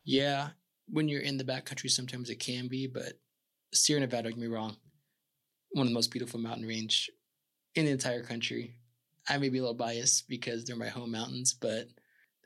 Yeah, 0.04 0.50
when 0.88 1.08
you're 1.08 1.22
in 1.22 1.38
the 1.38 1.44
backcountry, 1.44 1.90
sometimes 1.90 2.30
it 2.30 2.36
can 2.36 2.68
be, 2.68 2.86
but 2.86 3.14
Sierra 3.72 4.00
Nevada, 4.00 4.30
get 4.30 4.38
me 4.38 4.46
wrong, 4.46 4.76
one 5.72 5.86
of 5.86 5.90
the 5.90 5.94
most 5.94 6.10
beautiful 6.10 6.40
mountain 6.40 6.66
range 6.66 7.10
in 7.74 7.86
the 7.86 7.90
entire 7.92 8.22
country. 8.22 8.76
I 9.28 9.38
may 9.38 9.48
be 9.48 9.58
a 9.58 9.62
little 9.62 9.74
biased 9.74 10.28
because 10.28 10.64
they're 10.64 10.76
my 10.76 10.88
home 10.88 11.10
mountains, 11.10 11.54
but 11.54 11.88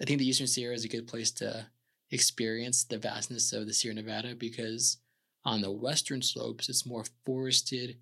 I 0.01 0.05
think 0.05 0.21
the 0.21 0.29
Eastern 0.29 0.47
Sierra 0.47 0.75
is 0.75 0.85
a 0.85 0.89
good 0.89 1.09
place 1.09 1.31
to 1.33 1.67
experience 2.11 2.85
the 2.85 2.99
vastness 2.99 3.53
of 3.53 3.67
the 3.67 3.75
Sierra 3.75 3.97
Nevada 3.97 4.35
because 4.35 4.99
On 5.45 5.61
the 5.63 5.71
western 5.73 6.21
slopes, 6.21 6.69
it's 6.69 6.87
more 6.87 7.05
forested 7.25 7.99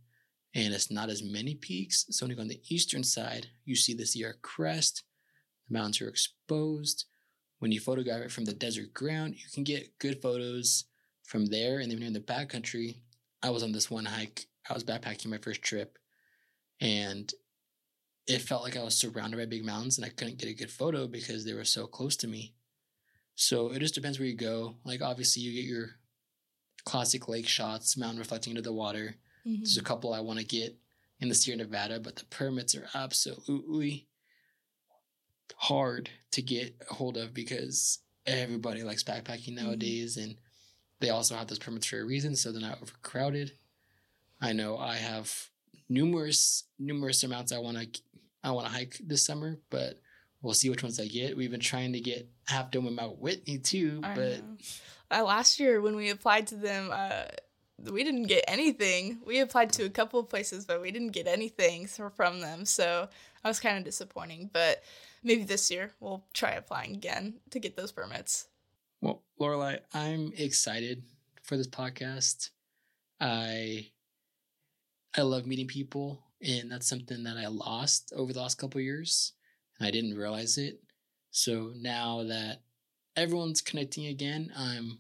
and 0.57 0.73
it's 0.73 0.91
not 0.91 1.11
as 1.11 1.23
many 1.23 1.55
peaks. 1.55 2.07
So, 2.09 2.25
on 2.27 2.49
the 2.49 2.63
eastern 2.71 3.05
side, 3.05 3.49
you 3.67 3.77
see 3.77 3.93
the 3.93 4.07
Sierra 4.07 4.33
crest, 4.41 5.05
the 5.69 5.75
mountains 5.75 6.01
are 6.01 6.09
exposed. 6.09 7.05
When 7.59 7.73
you 7.73 7.79
photograph 7.79 8.23
it 8.23 8.33
from 8.33 8.47
the 8.47 8.55
desert 8.55 8.95
ground, 8.95 9.35
you 9.35 9.45
can 9.53 9.65
get 9.65 9.99
good 9.99 10.23
photos 10.23 10.85
from 11.25 11.47
there. 11.47 11.81
And 11.81 11.91
then 11.91 12.03
in 12.03 12.15
the 12.15 12.21
backcountry, 12.21 12.97
I 13.43 13.51
was 13.51 13.63
on 13.63 13.73
this 13.73 13.91
one 13.91 14.07
hike. 14.07 14.47
I 14.69 14.73
was 14.73 14.85
backpacking 14.85 15.27
my 15.27 15.39
first 15.39 15.63
trip, 15.63 15.99
and 16.81 17.31
it 18.27 18.41
felt 18.41 18.63
like 18.63 18.77
I 18.77 18.83
was 18.83 18.97
surrounded 18.97 19.37
by 19.37 19.45
big 19.45 19.65
mountains, 19.65 19.99
and 19.99 20.07
I 20.07 20.11
couldn't 20.11 20.39
get 20.39 20.49
a 20.49 20.55
good 20.55 20.71
photo 20.71 21.07
because 21.07 21.45
they 21.45 21.53
were 21.53 21.65
so 21.65 21.87
close 21.87 22.17
to 22.17 22.29
me. 22.29 22.55
So 23.35 23.73
it 23.73 23.81
just 23.81 23.95
depends 23.95 24.19
where 24.19 24.27
you 24.27 24.37
go. 24.37 24.77
Like 24.87 25.03
obviously, 25.03 25.43
you 25.43 25.53
get 25.53 25.69
your 25.69 25.91
classic 26.87 27.29
lake 27.29 27.47
shots, 27.47 27.99
mountain 27.99 28.19
reflecting 28.19 28.53
into 28.53 28.63
the 28.63 28.73
water. 28.73 29.17
Mm-hmm. 29.47 29.61
There's 29.61 29.79
a 29.79 29.83
couple 29.83 30.13
I 30.13 30.21
want 30.21 30.39
to 30.39 30.45
get 30.45 30.77
in 31.21 31.29
the 31.29 31.35
Sierra 31.35 31.59
Nevada, 31.59 32.01
but 32.01 32.17
the 32.17 32.25
permits 32.27 32.75
are 32.75 32.89
absolutely 32.95 34.09
hard 35.57 36.11
to 36.33 36.43
get 36.43 36.75
a 36.91 36.95
hold 36.95 37.17
of 37.17 37.33
because 37.33 38.01
everybody 38.27 38.83
likes 38.83 39.03
backpacking 39.03 39.55
mm-hmm. 39.55 39.67
nowadays, 39.67 40.17
and 40.17 40.37
they 41.01 41.11
also 41.11 41.37
have 41.37 41.47
those 41.47 41.59
permits 41.59 41.87
for 41.87 42.01
a 42.01 42.05
reason, 42.05 42.35
so 42.35 42.53
they're 42.53 42.61
not 42.61 42.83
overcrowded. 42.83 43.53
I 44.41 44.53
know 44.53 44.77
I 44.77 44.97
have 44.97 45.33
numerous 45.89 46.65
numerous 46.79 47.23
amounts 47.23 47.53
I 47.53 47.59
want 47.59 47.79
to 47.79 48.01
I 48.43 48.51
want 48.51 48.67
to 48.67 48.73
hike 48.73 49.01
this 49.05 49.25
summer, 49.25 49.59
but 49.71 50.01
we'll 50.43 50.55
see 50.55 50.71
which 50.71 50.83
ones 50.83 51.01
I 51.01 51.07
get. 51.07 51.37
We've 51.37 51.51
been 51.51 51.61
trying 51.61 51.93
to 51.95 52.01
get 52.01 52.29
Half 52.47 52.71
Dome 52.71 52.87
and 52.87 52.97
Mount 52.97 53.19
Whitney 53.19 53.59
too, 53.59 54.01
I 54.03 54.15
but 54.15 54.43
uh, 55.11 55.25
last 55.25 55.59
year 55.59 55.81
when 55.81 55.97
we 55.97 56.11
applied 56.11 56.49
to 56.49 56.57
them, 56.57 56.91
uh, 56.93 57.25
we 57.79 58.05
didn't 58.05 58.25
get 58.25 58.45
anything. 58.49 59.19
We 59.27 59.41
applied 59.41 59.73
to 59.75 59.85
a 59.85 59.91
couple 59.91 60.19
of 60.19 60.29
places, 60.29 60.65
but 60.65 60.81
we 60.81 60.91
didn't 60.91 61.11
get 61.11 61.27
anything 61.27 61.87
from 61.87 62.41
them. 62.41 62.65
So 62.65 63.09
I 63.45 63.49
was 63.49 63.61
kind 63.61 63.79
of 63.79 63.85
disappointing. 63.85 64.51
But 64.53 64.83
maybe 65.23 65.45
this 65.45 65.71
year 65.71 65.93
we'll 66.01 66.25
try 66.33 66.53
applying 66.53 66.95
again 66.95 67.35
to 67.51 67.59
get 67.59 67.77
those 67.77 67.93
permits. 67.93 68.49
Well, 69.01 69.23
Lorelei, 69.39 69.79
I'm 69.93 70.33
excited 70.37 71.03
for 71.43 71.57
this 71.57 71.69
podcast. 71.69 72.51
I 73.21 73.91
I 75.17 75.23
love 75.23 75.47
meeting 75.47 75.67
people, 75.67 76.23
and 76.43 76.71
that's 76.71 76.89
something 76.89 77.25
that 77.25 77.37
I 77.37 77.47
lost 77.47 78.13
over 78.17 78.33
the 78.33 78.41
last 78.41 78.57
couple 78.59 78.81
years, 78.81 79.33
and 79.79 79.87
I 79.87 79.91
didn't 79.91 80.17
realize 80.17 80.59
it. 80.59 80.83
So 81.31 81.73
now 81.77 82.23
that 82.25 82.63
everyone's 83.17 83.61
connecting 83.61 84.07
again, 84.07 84.51
I'm. 84.57 84.99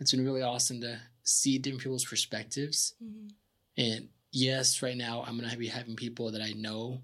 It's 0.00 0.10
been 0.10 0.24
really 0.24 0.42
awesome 0.42 0.80
to 0.80 0.98
see 1.24 1.58
different 1.58 1.82
people's 1.82 2.04
perspectives, 2.04 2.94
mm-hmm. 3.02 3.28
and 3.76 4.08
yes, 4.30 4.82
right 4.82 4.96
now 4.96 5.24
I'm 5.26 5.38
gonna 5.38 5.56
be 5.56 5.68
having 5.68 5.96
people 5.96 6.32
that 6.32 6.42
I 6.42 6.52
know 6.52 7.02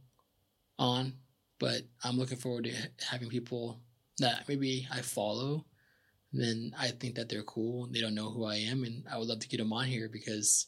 on, 0.79 1.15
but 1.59 1.83
I'm 2.05 2.19
looking 2.19 2.39
forward 2.39 2.65
to 2.65 2.75
having 3.09 3.29
people 3.29 3.81
that 4.19 4.49
maybe 4.49 4.87
I 4.93 5.01
follow. 5.01 5.67
Then 6.33 6.73
I 6.79 6.89
think 6.89 7.17
that 7.17 7.29
they're 7.29 7.43
cool. 7.43 7.89
They 7.91 8.01
don't 8.01 8.15
know 8.15 8.31
who 8.31 8.45
I 8.45 8.57
am, 8.57 8.85
and 8.85 9.05
I 9.11 9.19
would 9.19 9.29
love 9.29 9.41
to 9.41 9.49
get 9.49 9.59
them 9.59 9.73
on 9.73 9.87
here 9.87 10.09
because 10.09 10.67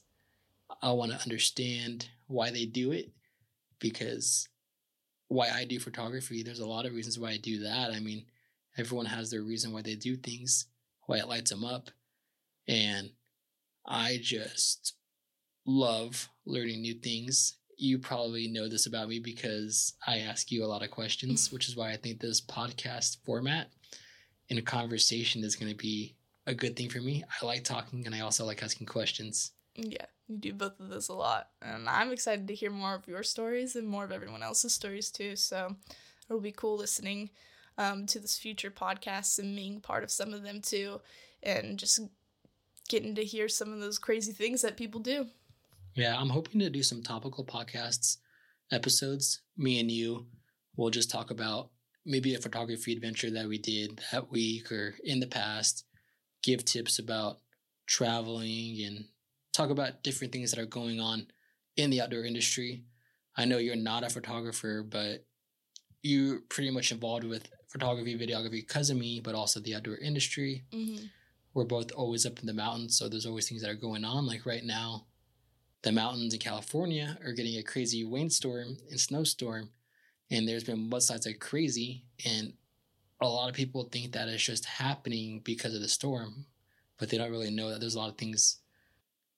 I 0.80 0.90
want 0.92 1.12
to 1.12 1.22
understand 1.22 2.08
why 2.26 2.50
they 2.50 2.64
do 2.64 2.92
it 2.92 3.12
because 3.78 4.48
why 5.28 5.48
I 5.50 5.64
do 5.64 5.78
photography, 5.78 6.42
there's 6.42 6.60
a 6.60 6.66
lot 6.66 6.86
of 6.86 6.94
reasons 6.94 7.18
why 7.18 7.30
I 7.30 7.36
do 7.36 7.60
that. 7.64 7.90
I 7.90 8.00
mean, 8.00 8.26
everyone 8.78 9.06
has 9.06 9.30
their 9.30 9.42
reason 9.42 9.72
why 9.72 9.82
they 9.82 9.96
do 9.96 10.16
things, 10.16 10.66
why 11.06 11.18
it 11.18 11.28
lights 11.28 11.50
them 11.50 11.64
up. 11.64 11.90
And 12.68 13.10
I 13.86 14.18
just 14.22 14.94
love 15.66 16.28
learning 16.46 16.82
new 16.82 16.94
things. 16.94 17.56
You 17.76 17.98
probably 17.98 18.48
know 18.48 18.68
this 18.68 18.86
about 18.86 19.08
me 19.08 19.18
because 19.18 19.94
I 20.06 20.18
ask 20.18 20.50
you 20.50 20.64
a 20.64 20.66
lot 20.66 20.82
of 20.82 20.90
questions, 20.90 21.50
which 21.52 21.68
is 21.68 21.76
why 21.76 21.92
I 21.92 21.96
think 21.96 22.20
this 22.20 22.40
podcast 22.40 23.18
format 23.24 23.68
in 24.48 24.58
a 24.58 24.62
conversation 24.62 25.42
is 25.42 25.56
going 25.56 25.70
to 25.70 25.76
be 25.76 26.14
a 26.46 26.54
good 26.54 26.76
thing 26.76 26.88
for 26.88 27.00
me. 27.00 27.24
I 27.40 27.44
like 27.44 27.64
talking 27.64 28.06
and 28.06 28.14
I 28.14 28.20
also 28.20 28.44
like 28.44 28.62
asking 28.62 28.86
questions. 28.86 29.52
Yeah, 29.74 30.06
you 30.28 30.36
do 30.36 30.52
both 30.52 30.78
of 30.78 30.88
those 30.88 31.08
a 31.08 31.14
lot. 31.14 31.48
And 31.62 31.88
I'm 31.88 32.12
excited 32.12 32.46
to 32.48 32.54
hear 32.54 32.70
more 32.70 32.94
of 32.94 33.08
your 33.08 33.22
stories 33.22 33.76
and 33.76 33.88
more 33.88 34.04
of 34.04 34.12
everyone 34.12 34.42
else's 34.42 34.74
stories 34.74 35.10
too. 35.10 35.36
So 35.36 35.74
it'll 36.28 36.40
be 36.40 36.52
cool 36.52 36.76
listening 36.76 37.30
um, 37.78 38.06
to 38.06 38.18
this 38.18 38.36
future 38.36 38.70
podcasts 38.70 39.38
and 39.38 39.56
being 39.56 39.80
part 39.80 40.04
of 40.04 40.10
some 40.10 40.32
of 40.34 40.42
them 40.42 40.60
too. 40.60 41.00
And 41.42 41.78
just 41.78 42.00
getting 42.92 43.14
to 43.14 43.24
hear 43.24 43.48
some 43.48 43.72
of 43.72 43.80
those 43.80 43.98
crazy 43.98 44.32
things 44.32 44.60
that 44.60 44.76
people 44.76 45.00
do. 45.00 45.26
Yeah, 45.96 46.14
I'm 46.16 46.28
hoping 46.28 46.60
to 46.60 46.68
do 46.68 46.82
some 46.82 47.02
topical 47.02 47.42
podcasts 47.42 48.18
episodes. 48.70 49.40
Me 49.56 49.80
and 49.80 49.90
you 49.90 50.26
will 50.76 50.90
just 50.90 51.10
talk 51.10 51.30
about 51.30 51.70
maybe 52.04 52.34
a 52.34 52.38
photography 52.38 52.92
adventure 52.92 53.30
that 53.30 53.48
we 53.48 53.56
did 53.56 54.02
that 54.12 54.30
week 54.30 54.70
or 54.70 54.94
in 55.04 55.20
the 55.20 55.26
past, 55.26 55.86
give 56.42 56.66
tips 56.66 56.98
about 56.98 57.38
traveling 57.86 58.84
and 58.84 59.06
talk 59.54 59.70
about 59.70 60.02
different 60.02 60.32
things 60.32 60.50
that 60.50 60.60
are 60.60 60.66
going 60.66 61.00
on 61.00 61.26
in 61.78 61.88
the 61.88 62.02
outdoor 62.02 62.24
industry. 62.24 62.84
I 63.38 63.46
know 63.46 63.56
you're 63.56 63.74
not 63.74 64.04
a 64.04 64.10
photographer, 64.10 64.84
but 64.86 65.24
you're 66.02 66.40
pretty 66.50 66.70
much 66.70 66.92
involved 66.92 67.24
with 67.24 67.48
photography, 67.68 68.18
videography 68.18 68.50
because 68.66 68.90
of 68.90 68.98
me, 68.98 69.20
but 69.24 69.34
also 69.34 69.60
the 69.60 69.76
outdoor 69.76 69.96
industry. 69.96 70.64
Mm-hmm. 70.74 71.06
We're 71.54 71.64
both 71.64 71.92
always 71.92 72.24
up 72.24 72.38
in 72.40 72.46
the 72.46 72.54
mountains, 72.54 72.96
so 72.96 73.08
there's 73.08 73.26
always 73.26 73.48
things 73.48 73.62
that 73.62 73.70
are 73.70 73.74
going 73.74 74.04
on. 74.04 74.26
Like 74.26 74.46
right 74.46 74.64
now, 74.64 75.06
the 75.82 75.92
mountains 75.92 76.32
in 76.32 76.40
California 76.40 77.18
are 77.24 77.32
getting 77.32 77.58
a 77.58 77.62
crazy 77.62 78.04
windstorm 78.04 78.78
and 78.90 79.00
snowstorm, 79.00 79.70
and 80.30 80.48
there's 80.48 80.64
been 80.64 80.90
mudslides 80.90 81.26
like 81.26 81.40
crazy. 81.40 82.04
And 82.24 82.54
a 83.20 83.28
lot 83.28 83.48
of 83.48 83.54
people 83.54 83.84
think 83.84 84.12
that 84.12 84.28
it's 84.28 84.42
just 84.42 84.64
happening 84.64 85.40
because 85.44 85.74
of 85.74 85.82
the 85.82 85.88
storm, 85.88 86.46
but 86.98 87.10
they 87.10 87.18
don't 87.18 87.30
really 87.30 87.50
know 87.50 87.70
that 87.70 87.80
there's 87.80 87.94
a 87.94 87.98
lot 87.98 88.10
of 88.10 88.16
things 88.16 88.58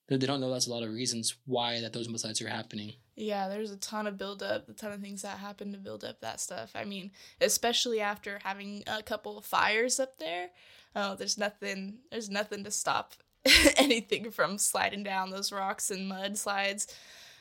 they 0.06 0.18
don't 0.18 0.40
know 0.40 0.50
that's 0.50 0.66
a 0.66 0.70
lot 0.70 0.82
of 0.82 0.92
reasons 0.92 1.36
why 1.46 1.80
that 1.80 1.92
those 1.92 2.08
mudslides 2.08 2.44
are 2.44 2.48
happening. 2.48 2.94
Yeah, 3.16 3.48
there's 3.48 3.70
a 3.70 3.76
ton 3.76 4.06
of 4.06 4.18
buildup, 4.18 4.68
a 4.68 4.72
ton 4.72 4.92
of 4.92 5.00
things 5.00 5.22
that 5.22 5.38
happen 5.38 5.72
to 5.72 5.78
build 5.78 6.04
up 6.04 6.20
that 6.20 6.40
stuff. 6.40 6.72
I 6.74 6.84
mean, 6.84 7.12
especially 7.40 8.00
after 8.00 8.40
having 8.42 8.82
a 8.86 9.02
couple 9.02 9.38
of 9.38 9.44
fires 9.44 10.00
up 10.00 10.18
there, 10.18 10.48
oh, 10.96 11.14
there's 11.14 11.38
nothing, 11.38 11.98
there's 12.10 12.28
nothing 12.28 12.64
to 12.64 12.72
stop 12.72 13.14
anything 13.76 14.30
from 14.30 14.58
sliding 14.58 15.04
down 15.04 15.30
those 15.30 15.52
rocks 15.52 15.90
and 15.90 16.10
mudslides. 16.10 16.92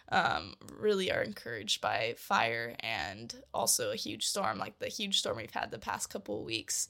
Um, 0.10 0.54
really 0.78 1.12
are 1.12 1.24
encouraged 1.24 1.82
by 1.82 2.14
fire 2.18 2.76
and 2.82 3.34
also 3.54 3.92
a 3.92 3.96
huge 3.96 4.28
storm, 4.28 4.60
like 4.60 4.78
the 4.78 4.90
huge 4.90 5.20
storm 5.20 5.38
we've 5.38 5.50
had 5.50 5.72
the 5.72 5.80
past 5.80 6.12
couple 6.12 6.40
of 6.40 6.46
weeks 6.46 6.88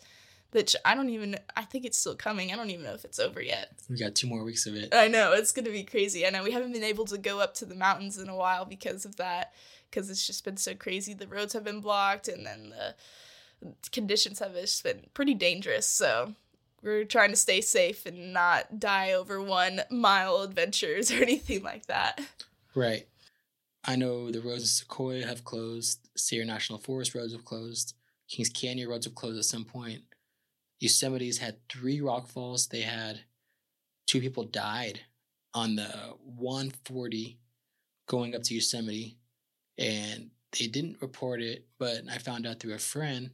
which 0.54 0.76
I 0.86 0.96
don't 0.96 1.10
even 1.10 1.38
I 1.56 1.64
think 1.64 1.86
it's 1.86 1.98
still 1.98 2.16
coming. 2.16 2.52
I 2.52 2.56
don't 2.56 2.70
even 2.70 2.86
know 2.86 2.94
if 2.94 3.06
it's 3.06 3.20
over 3.20 3.42
yet. 3.42 3.72
We 3.90 3.98
got 3.98 4.16
two 4.16 4.28
more 4.28 4.44
weeks 4.44 4.66
of 4.66 4.76
it. 4.76 4.94
I 4.94 5.08
know, 5.08 5.34
it's 5.34 5.52
going 5.52 5.66
to 5.66 5.72
be 5.72 5.84
crazy. 5.84 6.26
I 6.26 6.30
know 6.30 6.44
we 6.44 6.52
haven't 6.52 6.74
been 6.74 6.84
able 6.84 7.06
to 7.06 7.18
go 7.18 7.40
up 7.40 7.54
to 7.56 7.66
the 7.66 7.76
mountains 7.76 8.18
in 8.18 8.30
a 8.30 8.36
while 8.36 8.66
because 8.66 9.06
of 9.06 9.18
that 9.18 9.54
because 9.90 10.10
it's 10.10 10.26
just 10.26 10.46
been 10.46 10.58
so 10.58 10.74
crazy. 10.74 11.14
The 11.14 11.28
roads 11.28 11.54
have 11.54 11.64
been 11.64 11.82
blocked 11.82 12.28
and 12.28 12.46
then 12.46 12.70
the 12.70 12.96
conditions 13.92 14.40
have 14.40 14.54
just 14.54 14.84
been 14.84 15.08
pretty 15.14 15.34
dangerous. 15.34 15.86
So, 15.86 16.36
we're 16.84 17.06
trying 17.06 17.30
to 17.30 17.38
stay 17.38 17.62
safe 17.62 18.06
and 18.06 18.34
not 18.34 18.80
die 18.80 19.14
over 19.14 19.42
one 19.42 19.82
mile 19.90 20.42
adventures 20.42 21.12
or 21.14 21.22
anything 21.22 21.64
like 21.64 21.88
that. 21.88 22.20
Right. 22.76 23.08
I 23.86 23.96
know 23.96 24.32
the 24.32 24.42
roads 24.42 24.62
in 24.62 24.68
Sequoia 24.68 25.26
have 25.26 25.44
closed, 25.44 26.10
Sierra 26.16 26.46
National 26.46 26.80
Forest 26.80 27.16
roads 27.16 27.34
have 27.34 27.46
closed, 27.46 27.96
Kings 28.30 28.50
Canyon 28.50 28.90
roads 28.90 29.06
have 29.06 29.16
closed 29.16 29.38
at 29.38 29.46
some 29.46 29.66
point. 29.66 30.02
Yosemite's 30.84 31.38
had 31.38 31.66
three 31.70 32.02
rock 32.02 32.28
falls. 32.28 32.68
They 32.68 32.82
had 32.82 33.22
two 34.06 34.20
people 34.20 34.44
died 34.44 35.00
on 35.54 35.78
the 35.78 35.88
140 36.26 37.40
going 38.06 38.36
up 38.36 38.44
to 38.44 38.54
Yosemite, 38.54 39.18
and 39.78 40.32
they 40.52 40.68
didn't 40.68 41.02
report 41.02 41.42
it. 41.42 41.68
But 41.80 42.02
I 42.12 42.18
found 42.18 42.46
out 42.46 42.60
through 42.60 42.74
a 42.74 42.80
friend, 42.80 43.32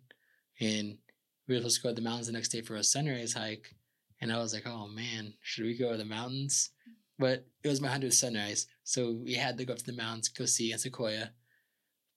and 0.59 0.99
we 1.47 1.55
were 1.55 1.61
supposed 1.61 1.77
to 1.77 1.81
go 1.81 1.89
to 1.89 1.95
the 1.95 2.01
mountains 2.01 2.27
the 2.27 2.33
next 2.33 2.49
day 2.49 2.61
for 2.61 2.75
a 2.75 2.83
sunrise 2.83 3.33
hike. 3.33 3.73
And 4.21 4.31
I 4.31 4.37
was 4.37 4.53
like, 4.53 4.67
oh 4.67 4.87
man, 4.87 5.33
should 5.41 5.65
we 5.65 5.75
go 5.75 5.91
to 5.91 5.97
the 5.97 6.05
mountains? 6.05 6.69
But 7.17 7.47
it 7.63 7.67
was 7.67 7.81
my 7.81 7.87
100th 7.87 8.13
sunrise. 8.13 8.67
So 8.83 9.11
we 9.23 9.33
had 9.33 9.57
to 9.57 9.65
go 9.65 9.73
up 9.73 9.79
to 9.79 9.85
the 9.85 9.93
mountains, 9.93 10.29
go 10.29 10.45
see 10.45 10.71
in 10.71 10.77
Sequoia. 10.77 11.31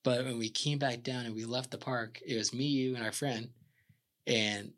But 0.05 0.27
when 0.27 0.37
we 0.37 0.51
came 0.51 0.79
back 0.79 1.03
down 1.03 1.25
and 1.25 1.35
we 1.35 1.47
left 1.47 1.71
the 1.71 1.79
park, 1.79 2.21
it 2.27 2.37
was 2.37 2.53
me, 2.53 2.67
you, 2.67 2.97
and 2.97 3.05
our 3.05 3.13
friend. 3.13 3.49
And 4.27 4.73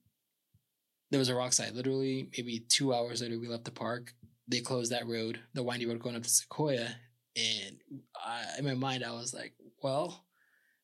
there 1.14 1.20
was 1.20 1.28
a 1.28 1.34
rock 1.36 1.52
slide. 1.52 1.76
Literally, 1.76 2.28
maybe 2.36 2.58
two 2.68 2.92
hours 2.92 3.22
later, 3.22 3.38
we 3.38 3.46
left 3.46 3.64
the 3.64 3.70
park. 3.70 4.12
They 4.48 4.58
closed 4.58 4.90
that 4.90 5.06
road, 5.06 5.38
the 5.52 5.62
windy 5.62 5.86
road 5.86 6.00
going 6.00 6.16
up 6.16 6.24
to 6.24 6.28
Sequoia. 6.28 6.88
And 7.36 7.76
I, 8.16 8.42
in 8.58 8.64
my 8.64 8.74
mind, 8.74 9.04
I 9.04 9.12
was 9.12 9.32
like, 9.32 9.54
well, 9.80 10.24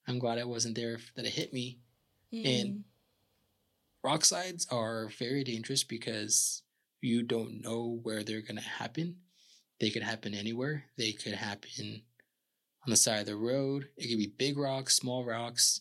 I'm 0.07 0.21
glad 0.21 0.39
I 0.39 0.45
wasn't 0.45 0.77
there 0.77 1.01
that 1.17 1.27
it 1.27 1.33
hit 1.33 1.53
me. 1.53 1.81
Mm. 2.33 2.61
And 2.61 2.85
rock 4.05 4.25
slides 4.25 4.69
are 4.71 5.09
very 5.19 5.43
dangerous 5.43 5.83
because 5.83 6.63
you 7.01 7.25
don't 7.25 7.61
know 7.61 7.99
where 8.05 8.23
they're 8.23 8.41
going 8.41 8.55
to 8.55 8.63
happen. 8.63 9.17
They 9.81 9.91
could 9.91 10.05
happen 10.05 10.33
anywhere. 10.33 10.85
They 10.97 11.11
could 11.11 11.35
happen 11.35 12.03
on 12.87 12.91
the 12.91 12.97
side 12.97 13.19
of 13.19 13.27
the 13.27 13.35
road. 13.35 13.89
It 13.97 14.11
could 14.11 14.19
be 14.19 14.33
big 14.39 14.57
rocks, 14.57 14.95
small 14.95 15.25
rocks. 15.25 15.81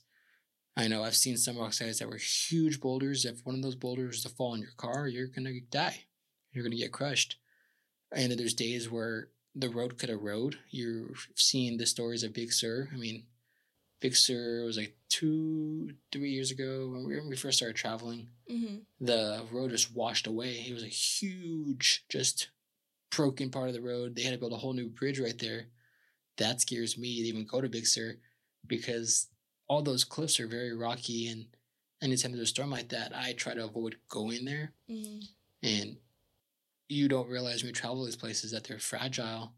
I 0.79 0.87
know 0.87 1.03
I've 1.03 1.15
seen 1.15 1.35
some 1.35 1.57
rock 1.57 1.73
sides 1.73 1.99
that 1.99 2.07
were 2.07 2.15
huge 2.15 2.79
boulders. 2.79 3.25
If 3.25 3.45
one 3.45 3.53
of 3.53 3.61
those 3.61 3.75
boulders 3.75 4.07
was 4.11 4.23
to 4.23 4.29
fall 4.29 4.53
on 4.53 4.61
your 4.61 4.71
car, 4.77 5.09
you're 5.09 5.27
gonna 5.27 5.59
die. 5.69 6.05
You're 6.53 6.63
gonna 6.63 6.77
get 6.77 6.93
crushed. 6.93 7.35
And 8.13 8.31
there's 8.31 8.53
days 8.53 8.89
where 8.89 9.27
the 9.53 9.67
road 9.67 9.97
could 9.97 10.09
erode. 10.09 10.57
You're 10.69 11.09
seeing 11.35 11.77
the 11.77 11.85
stories 11.85 12.23
of 12.23 12.33
Big 12.33 12.53
Sur. 12.53 12.87
I 12.93 12.95
mean, 12.95 13.25
Big 13.99 14.15
Sur 14.15 14.63
was 14.63 14.77
like 14.77 14.95
two, 15.09 15.95
three 16.13 16.29
years 16.29 16.49
ago 16.49 16.89
when 16.93 17.05
we, 17.05 17.19
when 17.19 17.27
we 17.27 17.35
first 17.35 17.57
started 17.57 17.75
traveling. 17.75 18.29
Mm-hmm. 18.49 18.77
The 19.01 19.43
road 19.51 19.71
just 19.71 19.93
washed 19.93 20.27
away. 20.27 20.65
It 20.65 20.73
was 20.73 20.83
a 20.83 20.87
huge, 20.87 22.05
just 22.07 22.51
broken 23.13 23.49
part 23.49 23.67
of 23.67 23.73
the 23.73 23.81
road. 23.81 24.15
They 24.15 24.21
had 24.21 24.31
to 24.31 24.39
build 24.39 24.53
a 24.53 24.57
whole 24.57 24.73
new 24.73 24.87
bridge 24.87 25.19
right 25.19 25.37
there. 25.37 25.65
That 26.37 26.61
scares 26.61 26.97
me 26.97 27.21
to 27.21 27.27
even 27.27 27.45
go 27.45 27.59
to 27.59 27.67
Big 27.67 27.85
Sur 27.85 28.15
because 28.65 29.27
all 29.69 29.81
those 29.81 30.03
cliffs 30.03 30.39
are 30.39 30.47
very 30.47 30.75
rocky 30.75 31.29
and 31.29 31.45
anytime 32.01 32.31
there's 32.31 32.43
a 32.43 32.47
storm 32.47 32.71
like 32.71 32.89
that, 32.89 33.15
I 33.15 33.33
try 33.33 33.53
to 33.53 33.65
avoid 33.65 33.95
going 34.09 34.45
there. 34.45 34.73
Mm-hmm. 34.89 35.19
And 35.63 35.97
you 36.87 37.07
don't 37.07 37.29
realize 37.29 37.61
when 37.61 37.69
you 37.69 37.73
travel 37.73 38.05
these 38.05 38.15
places 38.15 38.51
that 38.51 38.63
they're 38.63 38.79
fragile 38.79 39.53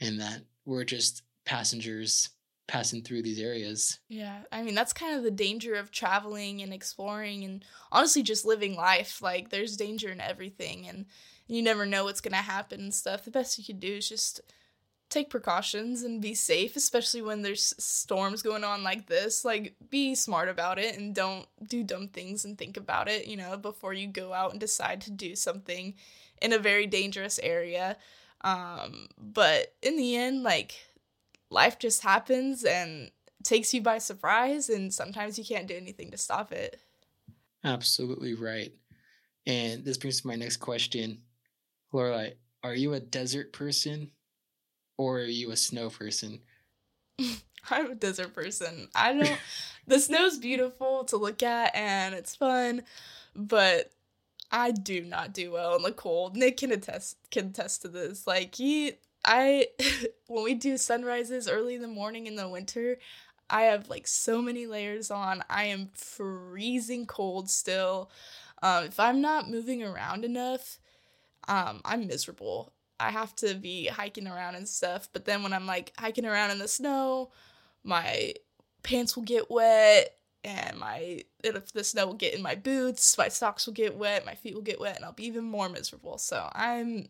and 0.00 0.20
that 0.20 0.42
we're 0.64 0.84
just 0.84 1.22
passengers 1.44 2.30
passing 2.66 3.02
through 3.02 3.22
these 3.22 3.40
areas. 3.40 3.98
Yeah, 4.08 4.38
I 4.50 4.62
mean 4.62 4.74
that's 4.74 4.92
kind 4.92 5.16
of 5.16 5.22
the 5.22 5.30
danger 5.30 5.74
of 5.74 5.90
traveling 5.90 6.62
and 6.62 6.72
exploring 6.72 7.44
and 7.44 7.64
honestly 7.92 8.22
just 8.22 8.44
living 8.44 8.74
life. 8.74 9.20
Like 9.20 9.50
there's 9.50 9.76
danger 9.76 10.10
in 10.10 10.20
everything 10.20 10.86
and 10.88 11.06
you 11.46 11.62
never 11.62 11.84
know 11.84 12.04
what's 12.04 12.22
going 12.22 12.32
to 12.32 12.38
happen 12.38 12.80
and 12.80 12.94
stuff. 12.94 13.24
The 13.24 13.30
best 13.30 13.58
you 13.58 13.64
can 13.64 13.78
do 13.78 13.96
is 13.96 14.08
just 14.08 14.40
take 15.10 15.30
precautions 15.30 16.02
and 16.02 16.20
be 16.20 16.34
safe, 16.34 16.76
especially 16.76 17.22
when 17.22 17.42
there's 17.42 17.74
storms 17.78 18.42
going 18.42 18.64
on 18.64 18.82
like 18.82 19.06
this. 19.06 19.44
Like, 19.44 19.74
be 19.90 20.14
smart 20.14 20.48
about 20.48 20.78
it 20.78 20.96
and 20.96 21.14
don't 21.14 21.46
do 21.68 21.84
dumb 21.84 22.08
things 22.08 22.44
and 22.44 22.58
think 22.58 22.76
about 22.76 23.08
it, 23.08 23.26
you 23.26 23.36
know, 23.36 23.56
before 23.56 23.92
you 23.92 24.08
go 24.08 24.32
out 24.32 24.50
and 24.50 24.60
decide 24.60 25.00
to 25.02 25.10
do 25.10 25.36
something 25.36 25.94
in 26.42 26.52
a 26.52 26.58
very 26.58 26.86
dangerous 26.86 27.38
area. 27.42 27.96
Um, 28.40 29.08
but 29.16 29.74
in 29.82 29.96
the 29.96 30.16
end, 30.16 30.42
like, 30.42 30.74
life 31.50 31.78
just 31.78 32.02
happens 32.02 32.64
and 32.64 33.10
takes 33.44 33.72
you 33.72 33.82
by 33.82 33.98
surprise, 33.98 34.68
and 34.68 34.92
sometimes 34.92 35.38
you 35.38 35.44
can't 35.44 35.68
do 35.68 35.76
anything 35.76 36.10
to 36.10 36.16
stop 36.16 36.50
it. 36.50 36.80
Absolutely 37.62 38.34
right. 38.34 38.72
And 39.46 39.84
this 39.84 39.98
brings 39.98 40.22
to 40.22 40.26
my 40.26 40.34
next 40.34 40.56
question. 40.56 41.22
Laura, 41.92 42.30
are 42.62 42.74
you 42.74 42.94
a 42.94 43.00
desert 43.00 43.52
person 43.52 44.10
or 44.96 45.18
are 45.18 45.24
you 45.24 45.50
a 45.50 45.56
snow 45.56 45.90
person? 45.90 46.40
I'm 47.70 47.90
a 47.90 47.94
desert 47.94 48.34
person. 48.34 48.88
I 48.94 49.12
don't. 49.14 49.38
the 49.86 49.98
snow's 49.98 50.38
beautiful 50.38 51.04
to 51.04 51.16
look 51.16 51.42
at 51.42 51.74
and 51.74 52.14
it's 52.14 52.36
fun, 52.36 52.82
but 53.34 53.90
I 54.50 54.70
do 54.70 55.02
not 55.02 55.32
do 55.32 55.52
well 55.52 55.76
in 55.76 55.82
the 55.82 55.92
cold. 55.92 56.36
Nick 56.36 56.58
can 56.58 56.72
attest 56.72 57.16
can 57.30 57.46
attest 57.48 57.82
to 57.82 57.88
this. 57.88 58.26
Like 58.26 58.54
he, 58.54 58.92
I, 59.24 59.68
when 60.28 60.44
we 60.44 60.54
do 60.54 60.76
sunrises 60.76 61.48
early 61.48 61.74
in 61.74 61.82
the 61.82 61.88
morning 61.88 62.26
in 62.26 62.36
the 62.36 62.48
winter, 62.48 62.98
I 63.48 63.62
have 63.62 63.88
like 63.88 64.06
so 64.06 64.40
many 64.40 64.66
layers 64.66 65.10
on. 65.10 65.42
I 65.50 65.64
am 65.64 65.90
freezing 65.94 67.06
cold 67.06 67.50
still. 67.50 68.10
Um, 68.62 68.84
if 68.84 69.00
I'm 69.00 69.20
not 69.20 69.50
moving 69.50 69.82
around 69.82 70.24
enough, 70.24 70.78
um, 71.48 71.80
I'm 71.84 72.06
miserable. 72.06 72.73
I 73.00 73.10
have 73.10 73.34
to 73.36 73.54
be 73.54 73.86
hiking 73.86 74.26
around 74.26 74.54
and 74.54 74.68
stuff. 74.68 75.08
But 75.12 75.24
then 75.24 75.42
when 75.42 75.52
I'm 75.52 75.66
like 75.66 75.92
hiking 75.98 76.26
around 76.26 76.50
in 76.50 76.58
the 76.58 76.68
snow, 76.68 77.30
my 77.82 78.34
pants 78.82 79.16
will 79.16 79.24
get 79.24 79.50
wet 79.50 80.14
and 80.44 80.78
my 80.78 81.22
if 81.42 81.72
the 81.72 81.82
snow 81.82 82.06
will 82.06 82.14
get 82.14 82.34
in 82.34 82.42
my 82.42 82.54
boots, 82.54 83.16
my 83.16 83.28
socks 83.28 83.66
will 83.66 83.74
get 83.74 83.96
wet, 83.96 84.26
my 84.26 84.34
feet 84.34 84.54
will 84.54 84.62
get 84.62 84.80
wet, 84.80 84.96
and 84.96 85.04
I'll 85.04 85.12
be 85.12 85.26
even 85.26 85.44
more 85.44 85.68
miserable. 85.68 86.18
So 86.18 86.48
I'm 86.52 87.08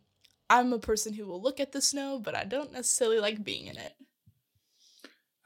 I'm 0.48 0.72
a 0.72 0.78
person 0.78 1.12
who 1.12 1.26
will 1.26 1.42
look 1.42 1.60
at 1.60 1.72
the 1.72 1.80
snow, 1.80 2.20
but 2.22 2.36
I 2.36 2.44
don't 2.44 2.72
necessarily 2.72 3.18
like 3.18 3.44
being 3.44 3.66
in 3.66 3.76
it. 3.76 3.94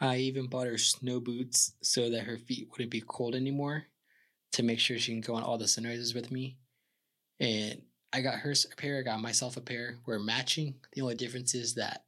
I 0.00 0.18
even 0.18 0.46
bought 0.46 0.66
her 0.66 0.78
snow 0.78 1.18
boots 1.18 1.72
so 1.82 2.10
that 2.10 2.24
her 2.24 2.36
feet 2.36 2.68
wouldn't 2.70 2.90
be 2.90 3.02
cold 3.06 3.34
anymore 3.34 3.84
to 4.52 4.62
make 4.62 4.78
sure 4.78 4.98
she 4.98 5.12
can 5.12 5.20
go 5.20 5.34
on 5.34 5.42
all 5.42 5.58
the 5.58 5.66
sunrises 5.66 6.14
with 6.14 6.30
me. 6.30 6.58
And 7.40 7.82
I 8.12 8.20
got 8.20 8.36
her 8.36 8.52
a 8.52 8.76
pair, 8.76 8.98
I 8.98 9.02
got 9.02 9.20
myself 9.20 9.56
a 9.56 9.60
pair. 9.60 9.98
We're 10.06 10.18
matching. 10.18 10.74
The 10.92 11.02
only 11.02 11.14
difference 11.14 11.54
is 11.54 11.74
that 11.74 12.04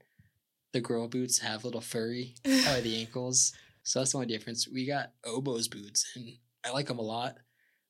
the 0.73 0.81
girl 0.81 1.09
boots 1.09 1.41
have 1.41 1.65
little 1.65 1.81
furry 1.81 2.35
at 2.45 2.83
the 2.83 3.01
ankles. 3.01 3.53
So 3.83 3.99
that's 3.99 4.13
the 4.13 4.19
only 4.19 4.29
difference. 4.29 4.69
We 4.69 4.87
got 4.87 5.13
Oboz 5.25 5.71
boots 5.71 6.13
and 6.15 6.33
I 6.65 6.71
like 6.71 6.87
them 6.87 6.99
a 6.99 7.03
lot. 7.03 7.37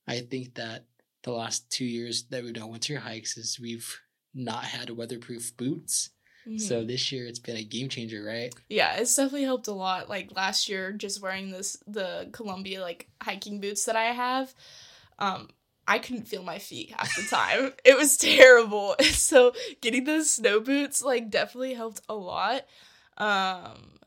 I 0.08 0.20
think 0.20 0.54
that 0.54 0.86
the 1.22 1.32
last 1.32 1.70
two 1.70 1.84
years 1.84 2.24
that 2.30 2.42
we've 2.42 2.54
done 2.54 2.70
winter 2.70 2.98
hikes 2.98 3.36
is 3.36 3.60
we've 3.60 4.00
not 4.34 4.64
had 4.64 4.90
weatherproof 4.90 5.56
boots. 5.56 6.10
Mm-hmm. 6.46 6.58
So 6.58 6.84
this 6.84 7.12
year 7.12 7.26
it's 7.26 7.38
been 7.38 7.56
a 7.56 7.62
game 7.64 7.88
changer, 7.88 8.24
right? 8.24 8.54
Yeah, 8.68 8.94
it's 8.94 9.14
definitely 9.14 9.44
helped 9.44 9.68
a 9.68 9.72
lot. 9.72 10.08
Like 10.08 10.34
last 10.34 10.68
year, 10.68 10.92
just 10.92 11.20
wearing 11.20 11.50
this 11.50 11.76
the 11.86 12.28
Columbia 12.32 12.80
like 12.80 13.08
hiking 13.22 13.60
boots 13.60 13.84
that 13.84 13.96
I 13.96 14.04
have, 14.04 14.54
um, 15.18 15.48
I 15.90 15.98
couldn't 15.98 16.28
feel 16.28 16.44
my 16.44 16.60
feet 16.60 16.92
half 16.96 17.16
the 17.16 17.22
time. 17.22 17.72
it 17.84 17.96
was 17.96 18.16
terrible. 18.16 18.94
So 19.10 19.52
getting 19.80 20.04
those 20.04 20.30
snow 20.30 20.60
boots 20.60 21.02
like 21.02 21.30
definitely 21.30 21.74
helped 21.74 22.00
a 22.08 22.14
lot. 22.14 22.62
Um 23.18 23.98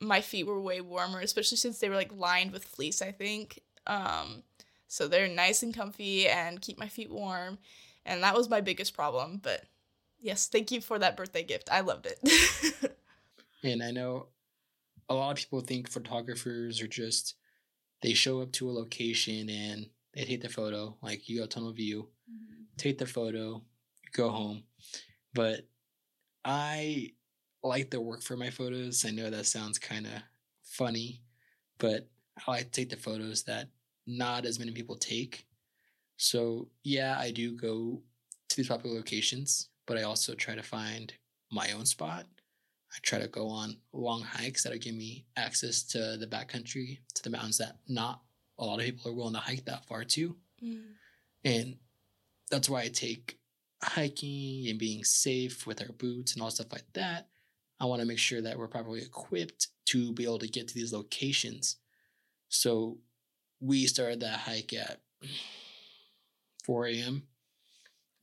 my 0.00 0.22
feet 0.22 0.46
were 0.46 0.60
way 0.60 0.80
warmer, 0.80 1.20
especially 1.20 1.58
since 1.58 1.78
they 1.78 1.88
were 1.88 1.94
like 1.94 2.12
lined 2.14 2.52
with 2.52 2.64
fleece, 2.64 3.00
I 3.00 3.12
think. 3.12 3.60
Um 3.86 4.42
so 4.88 5.06
they're 5.06 5.28
nice 5.28 5.62
and 5.62 5.72
comfy 5.72 6.26
and 6.28 6.60
keep 6.60 6.78
my 6.78 6.88
feet 6.88 7.10
warm. 7.10 7.58
And 8.04 8.24
that 8.24 8.34
was 8.34 8.50
my 8.50 8.60
biggest 8.60 8.94
problem, 8.94 9.38
but 9.40 9.62
yes, 10.20 10.48
thank 10.48 10.72
you 10.72 10.80
for 10.80 10.98
that 10.98 11.16
birthday 11.16 11.44
gift. 11.44 11.68
I 11.70 11.80
loved 11.80 12.06
it. 12.06 12.92
and 13.62 13.84
I 13.84 13.92
know 13.92 14.26
a 15.08 15.14
lot 15.14 15.30
of 15.30 15.36
people 15.36 15.60
think 15.60 15.88
photographers 15.88 16.80
are 16.80 16.88
just 16.88 17.36
they 18.02 18.14
show 18.14 18.40
up 18.40 18.50
to 18.52 18.68
a 18.68 18.72
location 18.72 19.48
and 19.48 19.86
they 20.14 20.24
take 20.24 20.42
the 20.42 20.48
photo, 20.48 20.96
like 21.02 21.28
you 21.28 21.40
go 21.40 21.46
tunnel 21.46 21.72
view, 21.72 22.08
mm-hmm. 22.30 22.62
take 22.76 22.98
the 22.98 23.06
photo, 23.06 23.62
go 24.12 24.28
home. 24.30 24.62
But 25.34 25.68
I 26.44 27.12
like 27.62 27.90
to 27.90 28.00
work 28.00 28.22
for 28.22 28.36
my 28.36 28.50
photos. 28.50 29.04
I 29.04 29.10
know 29.10 29.30
that 29.30 29.46
sounds 29.46 29.78
kind 29.78 30.06
of 30.06 30.22
funny, 30.64 31.22
but 31.78 32.08
I 32.46 32.50
like 32.50 32.64
to 32.64 32.70
take 32.70 32.90
the 32.90 32.96
photos 32.96 33.44
that 33.44 33.68
not 34.06 34.44
as 34.46 34.58
many 34.58 34.72
people 34.72 34.96
take. 34.96 35.46
So, 36.16 36.68
yeah, 36.82 37.16
I 37.18 37.30
do 37.30 37.56
go 37.56 38.02
to 38.48 38.56
these 38.56 38.68
popular 38.68 38.96
locations, 38.96 39.68
but 39.86 39.96
I 39.96 40.02
also 40.02 40.34
try 40.34 40.54
to 40.54 40.62
find 40.62 41.12
my 41.52 41.72
own 41.72 41.86
spot. 41.86 42.26
I 42.92 42.98
try 43.02 43.20
to 43.20 43.28
go 43.28 43.48
on 43.48 43.76
long 43.92 44.22
hikes 44.22 44.64
that 44.64 44.80
give 44.80 44.94
me 44.94 45.26
access 45.36 45.82
to 45.84 46.16
the 46.16 46.26
backcountry, 46.26 46.98
to 47.14 47.22
the 47.22 47.30
mountains 47.30 47.58
that 47.58 47.76
not 47.88 48.22
a 48.60 48.64
lot 48.64 48.78
of 48.78 48.84
people 48.84 49.10
are 49.10 49.14
willing 49.14 49.34
to 49.34 49.40
hike 49.40 49.64
that 49.64 49.86
far 49.86 50.04
too. 50.04 50.36
Mm. 50.62 50.82
And 51.44 51.76
that's 52.50 52.68
why 52.68 52.82
I 52.82 52.88
take 52.88 53.38
hiking 53.82 54.68
and 54.68 54.78
being 54.78 55.02
safe 55.02 55.66
with 55.66 55.80
our 55.80 55.92
boots 55.92 56.34
and 56.34 56.42
all 56.42 56.50
stuff 56.50 56.70
like 56.70 56.92
that. 56.92 57.28
I 57.80 57.86
want 57.86 58.00
to 58.02 58.06
make 58.06 58.18
sure 58.18 58.42
that 58.42 58.58
we're 58.58 58.68
properly 58.68 59.00
equipped 59.00 59.68
to 59.86 60.12
be 60.12 60.24
able 60.24 60.38
to 60.40 60.48
get 60.48 60.68
to 60.68 60.74
these 60.74 60.92
locations. 60.92 61.76
So 62.50 62.98
we 63.60 63.86
started 63.86 64.20
that 64.20 64.40
hike 64.40 64.74
at 64.74 65.00
4 66.64 66.86
a.m. 66.88 67.22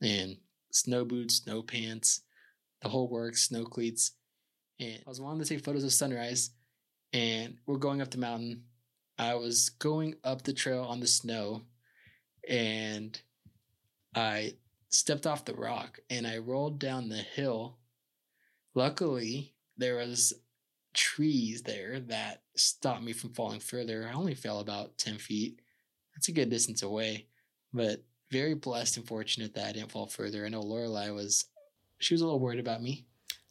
and 0.00 0.36
snow 0.70 1.04
boots, 1.04 1.42
snow 1.42 1.62
pants, 1.62 2.20
the 2.80 2.88
whole 2.88 3.08
works, 3.08 3.48
snow 3.48 3.64
cleats. 3.64 4.12
And 4.78 5.02
I 5.04 5.08
was 5.08 5.20
wanting 5.20 5.42
to 5.42 5.48
take 5.48 5.64
photos 5.64 5.82
of 5.82 5.92
sunrise 5.92 6.50
and 7.12 7.56
we're 7.66 7.78
going 7.78 8.00
up 8.00 8.12
the 8.12 8.18
mountain 8.18 8.62
I 9.18 9.34
was 9.34 9.70
going 9.70 10.14
up 10.22 10.42
the 10.42 10.52
trail 10.52 10.84
on 10.84 11.00
the 11.00 11.06
snow 11.06 11.62
and 12.48 13.20
I 14.14 14.54
stepped 14.88 15.26
off 15.26 15.44
the 15.44 15.54
rock 15.54 15.98
and 16.08 16.26
I 16.26 16.38
rolled 16.38 16.78
down 16.78 17.08
the 17.08 17.16
hill. 17.16 17.78
Luckily, 18.74 19.54
there 19.76 19.96
was 19.96 20.34
trees 20.94 21.62
there 21.62 22.00
that 22.00 22.42
stopped 22.56 23.02
me 23.02 23.12
from 23.12 23.30
falling 23.30 23.60
further. 23.60 24.08
I 24.08 24.14
only 24.14 24.34
fell 24.34 24.60
about 24.60 24.98
10 24.98 25.18
feet. 25.18 25.60
That's 26.14 26.28
a 26.28 26.32
good 26.32 26.50
distance 26.50 26.82
away, 26.82 27.26
but 27.72 28.02
very 28.30 28.54
blessed 28.54 28.98
and 28.98 29.06
fortunate 29.06 29.54
that 29.54 29.68
I 29.68 29.72
didn't 29.72 29.92
fall 29.92 30.06
further. 30.06 30.44
I 30.44 30.48
know 30.48 30.60
Lorelei 30.60 31.10
was, 31.10 31.46
she 31.98 32.14
was 32.14 32.20
a 32.20 32.24
little 32.24 32.40
worried 32.40 32.60
about 32.60 32.82
me. 32.82 33.04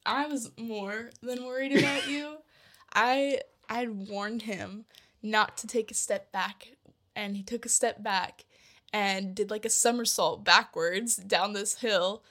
I 0.06 0.28
was 0.28 0.50
more 0.58 1.12
than 1.22 1.46
worried 1.46 1.78
about 1.78 2.08
you. 2.08 2.38
I 2.94 3.42
I'd 3.70 3.90
warned 3.90 4.44
him 4.44 4.86
not 5.22 5.58
to 5.58 5.68
take 5.68 5.92
a 5.92 5.96
step 5.96 6.32
back 6.32 6.70
and 7.16 7.36
he 7.36 7.44
took 7.44 7.66
a 7.66 7.70
step 7.70 8.02
back 8.04 8.46
and 8.94 9.36
did 9.36 9.50
like 9.50 9.66
a 9.66 9.70
somersault 9.70 10.44
backwards 10.44 11.16
down 11.16 11.54
this 11.54 11.80
hill 11.80 12.24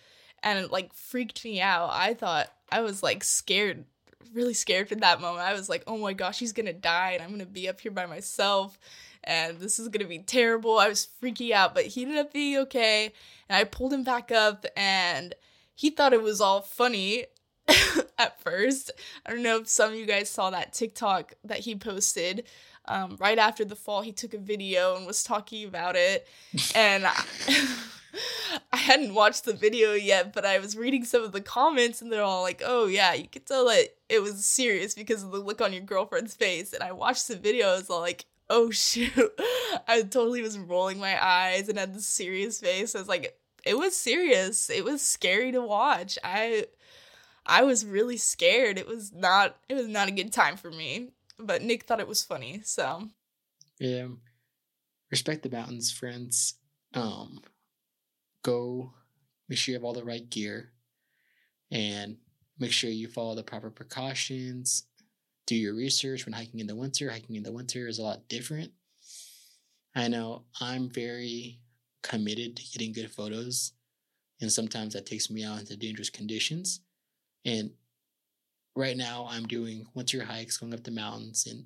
and 0.43 0.71
like 0.71 0.95
freaked 0.95 1.45
me 1.45 1.61
out. 1.61 1.91
I 1.93 2.15
thought 2.15 2.53
I 2.71 2.81
was 2.81 3.03
like 3.03 3.25
scared, 3.25 3.85
really 4.33 4.55
scared 4.55 4.93
in 4.93 5.01
that 5.01 5.21
moment. 5.21 5.45
I 5.47 5.53
was 5.53 5.69
like, 5.69 5.83
oh 5.87 5.99
my 5.99 6.13
gosh, 6.13 6.39
he's 6.39 6.53
gonna 6.53 6.73
die 6.73 7.13
and 7.13 7.23
I'm 7.23 7.31
gonna 7.31 7.47
be 7.47 7.69
up 7.69 7.81
here 7.81 7.93
by 7.93 8.07
myself 8.07 8.79
and 9.25 9.59
this 9.59 9.79
is 9.79 9.89
gonna 9.89 10.07
be 10.07 10.21
terrible. 10.21 10.79
I 10.79 10.89
was 10.89 11.09
freaking 11.23 11.51
out, 11.51 11.75
but 11.75 11.87
he 11.87 12.03
ended 12.03 12.19
up 12.19 12.33
being 12.33 12.59
okay. 12.59 13.13
And 13.49 13.57
I 13.57 13.65
pulled 13.65 13.93
him 13.93 14.05
back 14.05 14.31
up 14.31 14.65
and 14.77 15.35
he 15.75 15.91
thought 15.91 16.13
it 16.13 16.23
was 16.23 16.41
all 16.41 16.63
funny 16.63 17.27
at 18.19 18.41
first. 18.41 18.93
I 19.25 19.31
don't 19.31 19.43
know 19.43 19.59
if 19.59 19.69
some 19.69 19.93
of 19.93 19.99
you 19.99 20.07
guys 20.07 20.31
saw 20.31 20.51
that 20.51 20.73
TikTok 20.73 21.35
that 21.45 21.61
he 21.61 21.75
posted. 21.75 22.45
Um, 22.89 23.17
right 23.19 23.39
after 23.39 23.65
the 23.65 23.77
fall, 23.77 24.03
he 24.03 24.13
took 24.13 24.35
a 24.35 24.39
video 24.39 24.97
and 24.97 25.07
was 25.07 25.23
talking 25.23 25.67
about 25.67 25.97
it. 25.97 26.27
and 26.75 27.07
I, 27.07 27.25
I 28.73 28.77
hadn't 28.77 29.15
watched 29.15 29.45
the 29.45 29.53
video 29.53 29.93
yet, 29.93 30.33
but 30.33 30.45
I 30.45 30.59
was 30.59 30.77
reading 30.77 31.05
some 31.05 31.23
of 31.23 31.33
the 31.33 31.41
comments 31.41 32.01
and 32.01 32.13
they're 32.13 32.23
all 32.23 32.43
like, 32.43 32.63
oh, 32.65 32.87
yeah, 32.87 33.15
you 33.15 33.29
could 33.29 33.47
tell 33.47 33.67
that 33.67 33.89
it 34.09 34.23
was 34.23 34.45
serious 34.45 34.95
because 34.95 35.23
of 35.23 35.33
the 35.33 35.39
look 35.39 35.61
on 35.61 35.73
your 35.73 35.83
girlfriend's 35.83 36.35
face. 36.35 36.73
And 36.73 36.83
I 36.83 36.93
watched 36.93 37.29
the 37.29 37.37
video, 37.37 37.69
I 37.69 37.77
was 37.77 37.91
like, 37.91 38.27
oh, 38.49 38.71
shoot. 38.71 39.13
I 39.89 40.03
totally 40.03 40.43
was 40.43 40.59
rolling 40.59 40.99
my 40.99 41.23
eyes 41.25 41.69
and 41.69 41.79
had 41.79 41.95
this 41.95 42.07
serious 42.07 42.61
face. 42.61 42.95
I 42.95 42.99
was 42.99 43.09
like, 43.09 43.39
it 43.65 43.77
was 43.77 43.97
serious. 43.97 44.71
It 44.71 44.85
was 44.85 45.03
scary 45.03 45.53
to 45.53 45.61
watch. 45.61 46.19
I 46.23 46.67
I 47.45 47.63
was 47.63 47.85
really 47.85 48.17
scared. 48.17 48.79
It 48.79 48.87
was 48.87 49.13
not 49.13 49.57
it 49.69 49.75
was 49.75 49.89
not 49.89 50.09
a 50.09 50.13
good 50.13 50.33
time 50.33 50.57
for 50.57 50.71
me. 50.71 51.11
But 51.39 51.63
Nick 51.63 51.85
thought 51.85 52.01
it 52.01 52.09
was 52.09 52.25
funny, 52.25 52.61
so 52.65 53.11
Yeah. 53.79 54.09
Respect 55.11 55.43
the 55.43 55.51
mountains, 55.51 55.93
friends. 55.93 56.55
Um 56.95 57.41
go 58.43 58.93
make 59.49 59.59
sure 59.59 59.73
you 59.73 59.77
have 59.77 59.85
all 59.85 59.93
the 59.93 60.05
right 60.05 60.29
gear 60.31 60.73
and 61.71 62.17
make 62.59 62.73
sure 62.73 62.91
you 62.91 63.09
follow 63.09 63.35
the 63.35 63.43
proper 63.43 63.71
precautions. 63.71 64.85
Do 65.47 65.55
your 65.57 65.75
research 65.75 66.25
when 66.25 66.33
hiking 66.33 66.61
in 66.61 66.67
the 66.67 66.75
winter. 66.77 67.11
Hiking 67.11 67.37
in 67.37 67.43
the 67.43 67.53
winter 67.53 67.87
is 67.87 67.99
a 67.99 68.03
lot 68.03 68.29
different. 68.29 68.73
I 69.95 70.09
know 70.09 70.45
I'm 70.61 70.89
very 70.91 71.61
committed 72.03 72.57
to 72.57 72.63
getting 72.73 72.93
good 72.93 73.11
photos, 73.11 73.73
and 74.41 74.53
sometimes 74.53 74.95
that 74.95 75.07
takes 75.07 75.31
me 75.31 75.45
out 75.45 75.61
into 75.61 75.77
dangerous 75.77 76.11
conditions. 76.11 76.81
And 77.45 77.71
right 78.77 78.97
now, 78.97 79.27
I'm 79.29 79.47
doing 79.47 79.87
winter 79.95 80.25
hikes 80.25 80.59
going 80.59 80.75
up 80.75 80.85
the 80.85 80.91
mountains, 80.91 81.47
and 81.51 81.65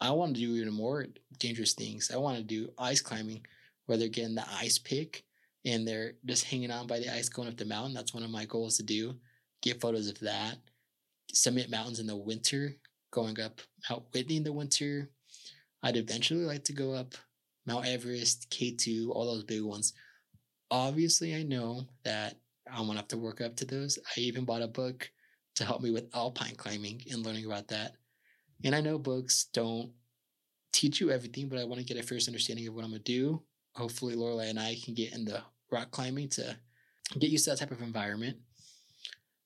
I 0.00 0.12
want 0.12 0.34
to 0.34 0.40
do 0.40 0.54
even 0.54 0.72
more 0.72 1.06
dangerous 1.38 1.74
things. 1.74 2.10
I 2.12 2.16
want 2.16 2.38
to 2.38 2.42
do 2.42 2.70
ice 2.78 3.02
climbing, 3.02 3.44
where 3.86 3.98
they're 3.98 4.08
getting 4.08 4.36
the 4.36 4.48
ice 4.48 4.78
pick 4.78 5.24
and 5.64 5.86
they're 5.86 6.12
just 6.24 6.44
hanging 6.44 6.70
on 6.70 6.86
by 6.86 7.00
the 7.00 7.12
ice 7.12 7.28
going 7.28 7.48
up 7.48 7.56
the 7.56 7.64
mountain. 7.64 7.92
That's 7.92 8.14
one 8.14 8.22
of 8.22 8.30
my 8.30 8.44
goals 8.44 8.76
to 8.76 8.82
do. 8.82 9.16
Get 9.62 9.80
photos 9.80 10.08
of 10.08 10.18
that. 10.20 10.58
Summit 11.32 11.70
mountains 11.70 11.98
in 11.98 12.06
the 12.06 12.16
winter, 12.16 12.76
going 13.10 13.40
up 13.40 13.60
Mount 13.90 14.04
Whitney 14.14 14.36
in 14.36 14.44
the 14.44 14.52
winter. 14.52 15.10
I'd 15.82 15.96
eventually 15.96 16.44
like 16.44 16.64
to 16.64 16.72
go 16.72 16.94
up 16.94 17.14
Mount 17.66 17.86
Everest, 17.86 18.48
K2, 18.50 19.10
all 19.10 19.26
those 19.26 19.44
big 19.44 19.62
ones. 19.62 19.92
Obviously, 20.70 21.34
I 21.34 21.42
know 21.42 21.88
that 22.04 22.36
I'm 22.70 22.86
gonna 22.86 23.00
have 23.00 23.08
to 23.08 23.18
work 23.18 23.40
up 23.40 23.56
to 23.56 23.64
those. 23.64 23.98
I 24.16 24.20
even 24.20 24.44
bought 24.44 24.62
a 24.62 24.68
book 24.68 25.10
to 25.56 25.64
help 25.64 25.82
me 25.82 25.90
with 25.90 26.14
alpine 26.14 26.54
climbing 26.56 27.02
and 27.10 27.24
learning 27.24 27.46
about 27.46 27.68
that. 27.68 27.92
And 28.64 28.74
I 28.74 28.80
know 28.80 28.98
books 28.98 29.46
don't 29.52 29.92
teach 30.72 31.00
you 31.00 31.10
everything, 31.10 31.48
but 31.48 31.58
I 31.58 31.64
want 31.64 31.80
to 31.80 31.86
get 31.86 32.02
a 32.02 32.06
first 32.06 32.28
understanding 32.28 32.66
of 32.68 32.74
what 32.74 32.84
I'm 32.84 32.90
gonna 32.90 33.02
do. 33.02 33.42
Hopefully, 33.74 34.14
Lorelei 34.14 34.46
and 34.46 34.58
I 34.58 34.76
can 34.84 34.94
get 34.94 35.12
into 35.12 35.42
rock 35.70 35.90
climbing 35.90 36.28
to 36.30 36.56
get 37.18 37.30
used 37.30 37.44
to 37.44 37.50
that 37.50 37.58
type 37.58 37.70
of 37.70 37.82
environment. 37.82 38.36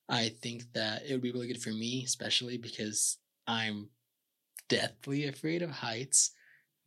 I 0.07 0.29
think 0.41 0.63
that 0.73 1.03
it 1.07 1.13
would 1.13 1.21
be 1.21 1.31
really 1.31 1.47
good 1.47 1.61
for 1.61 1.71
me, 1.71 2.03
especially 2.05 2.57
because 2.57 3.17
I'm 3.47 3.89
deathly 4.69 5.27
afraid 5.27 5.61
of 5.61 5.71
heights. 5.71 6.31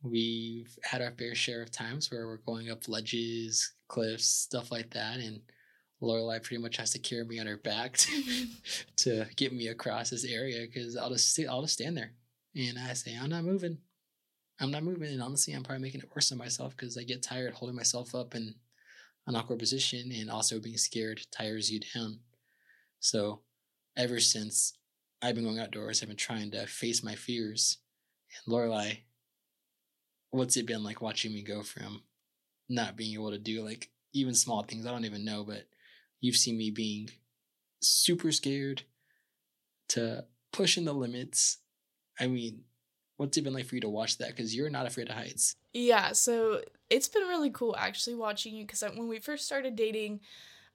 We've 0.01 0.73
had 0.83 1.01
our 1.01 1.11
fair 1.11 1.35
share 1.35 1.61
of 1.61 1.71
times 1.71 2.09
where 2.09 2.27
we're 2.27 2.37
going 2.37 2.69
up 2.69 2.87
ledges, 2.87 3.73
cliffs, 3.89 4.25
stuff 4.25 4.71
like 4.71 4.91
that, 4.91 5.19
and 5.19 5.41
Lorelei 6.01 6.39
pretty 6.39 6.61
much 6.61 6.77
has 6.77 6.91
to 6.91 6.99
carry 6.99 7.25
me 7.25 7.39
on 7.39 7.47
her 7.47 7.57
back 7.57 7.97
to, 7.97 8.11
mm-hmm. 8.11 8.45
to 8.97 9.25
get 9.35 9.53
me 9.53 9.67
across 9.67 10.09
this 10.09 10.25
area 10.25 10.65
because 10.65 10.95
I'll 10.95 11.09
just 11.09 11.33
sit, 11.33 11.47
I'll 11.47 11.61
just 11.61 11.73
stand 11.73 11.97
there. 11.97 12.11
And 12.55 12.79
I 12.79 12.93
say 12.93 13.17
I'm 13.21 13.29
not 13.29 13.43
moving, 13.43 13.77
I'm 14.59 14.71
not 14.71 14.83
moving, 14.83 15.11
and 15.11 15.21
honestly 15.21 15.53
I'm 15.53 15.63
probably 15.63 15.83
making 15.83 16.01
it 16.01 16.09
worse 16.15 16.31
on 16.31 16.37
myself 16.37 16.75
because 16.75 16.97
I 16.97 17.03
get 17.03 17.21
tired 17.21 17.53
holding 17.53 17.75
myself 17.75 18.15
up 18.15 18.35
in 18.35 18.55
an 19.27 19.35
awkward 19.35 19.59
position 19.59 20.11
and 20.11 20.29
also 20.29 20.59
being 20.59 20.77
scared 20.77 21.21
tires 21.31 21.71
you 21.71 21.81
down. 21.93 22.19
So 22.99 23.41
ever 23.95 24.19
since 24.19 24.73
I've 25.21 25.35
been 25.35 25.43
going 25.43 25.59
outdoors, 25.59 26.01
I've 26.01 26.07
been 26.07 26.17
trying 26.17 26.51
to 26.51 26.65
face 26.65 27.03
my 27.03 27.15
fears. 27.15 27.77
And 28.29 28.51
Lorelei, 28.51 28.93
what's 30.31 30.57
it 30.57 30.65
been 30.65 30.83
like 30.83 31.01
watching 31.01 31.33
me 31.33 31.41
go 31.43 31.61
from 31.61 32.03
not 32.69 32.95
being 32.95 33.13
able 33.13 33.31
to 33.31 33.37
do 33.37 33.63
like 33.63 33.89
even 34.13 34.33
small 34.33 34.63
things? 34.63 34.85
I 34.85 34.91
don't 34.91 35.05
even 35.05 35.25
know, 35.25 35.43
but 35.43 35.65
you've 36.21 36.37
seen 36.37 36.57
me 36.57 36.71
being 36.71 37.09
super 37.81 38.31
scared 38.31 38.83
to 39.89 40.25
pushing 40.51 40.85
the 40.85 40.93
limits. 40.93 41.57
I 42.19 42.27
mean, 42.27 42.63
what's 43.17 43.37
it 43.37 43.43
been 43.43 43.53
like 43.53 43.65
for 43.65 43.75
you 43.75 43.81
to 43.81 43.89
watch 43.89 44.17
that? 44.17 44.29
Because 44.29 44.55
you're 44.55 44.69
not 44.69 44.85
afraid 44.85 45.09
of 45.09 45.15
heights. 45.15 45.55
Yeah, 45.73 46.11
so 46.13 46.61
it's 46.89 47.07
been 47.07 47.23
really 47.23 47.49
cool 47.49 47.75
actually 47.77 48.15
watching 48.15 48.55
you 48.55 48.65
because 48.65 48.81
when 48.81 49.07
we 49.07 49.19
first 49.19 49.45
started 49.45 49.75
dating, 49.75 50.21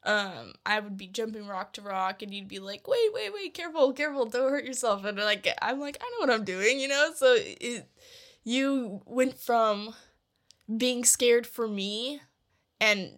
um, 0.04 0.52
I 0.66 0.80
would 0.80 0.96
be 0.96 1.06
jumping 1.06 1.46
rock 1.46 1.72
to 1.74 1.82
rock, 1.82 2.22
and 2.22 2.32
you'd 2.32 2.48
be 2.48 2.58
like, 2.58 2.86
"Wait, 2.86 3.12
wait, 3.14 3.32
wait! 3.32 3.54
Careful, 3.54 3.92
careful! 3.94 4.26
Don't 4.26 4.50
hurt 4.50 4.66
yourself!" 4.66 5.04
And 5.04 5.16
like, 5.18 5.48
I'm 5.62 5.80
like, 5.80 5.96
I 6.00 6.04
know 6.04 6.26
what 6.26 6.34
I'm 6.34 6.44
doing, 6.44 6.78
you 6.78 6.88
know. 6.88 7.12
So 7.16 7.34
it, 7.38 7.88
you 8.44 9.00
went 9.06 9.38
from 9.38 9.94
being 10.76 11.04
scared 11.04 11.46
for 11.46 11.66
me 11.66 12.20
and 12.80 13.12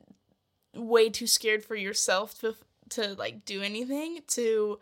way 0.76 1.08
too 1.08 1.26
scared 1.26 1.64
for 1.64 1.74
yourself 1.74 2.38
to 2.40 2.54
to 2.90 3.14
like 3.14 3.44
do 3.44 3.62
anything 3.62 4.20
to 4.28 4.78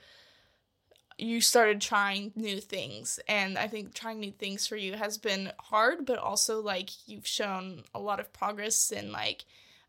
you 1.17 1.41
started 1.41 1.81
trying 1.81 2.33
new 2.35 2.61
things. 2.61 3.21
And 3.29 3.57
i 3.59 3.69
think 3.69 3.95
trying 3.95 4.21
new 4.21 4.33
things 4.33 4.67
for 4.67 4.77
you 4.77 4.95
has 4.95 5.19
been 5.19 5.53
hard 5.59 6.07
but 6.07 6.19
also 6.19 6.61
like 6.61 6.91
you've 7.07 7.27
shown 7.27 7.83
a 7.95 8.01
lot 8.01 8.21
of 8.21 8.33
progress 8.33 8.93
and 8.93 9.13
like 9.13 9.45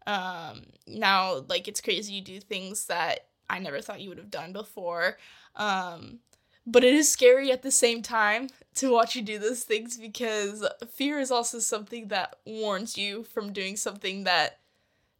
um 0.07 0.67
now 0.87 1.43
like 1.49 1.67
it's 1.67 1.81
crazy 1.81 2.13
you 2.13 2.21
do 2.21 2.39
things 2.39 2.85
that 2.85 3.27
i 3.49 3.57
never 3.57 3.81
thought 3.81 4.01
you 4.01 4.09
would 4.09 4.19
have 4.19 4.29
done 4.31 4.53
before. 4.53 5.17
Um 5.55 6.19
but 6.67 6.83
it 6.83 6.95
is 6.95 7.11
scary 7.11 7.51
at 7.51 7.61
the 7.61 7.71
same 7.71 8.01
time 8.01 8.49
to 8.75 8.91
watch 8.91 9.15
you 9.15 9.21
do 9.21 9.39
those 9.39 9.63
things 9.63 9.97
because 9.97 10.67
fear 10.91 11.19
is 11.19 11.31
also 11.31 11.59
something 11.59 12.07
that 12.09 12.37
warns 12.45 12.97
you 12.97 13.23
from 13.23 13.53
doing 13.53 13.75
something 13.75 14.23
that 14.23 14.59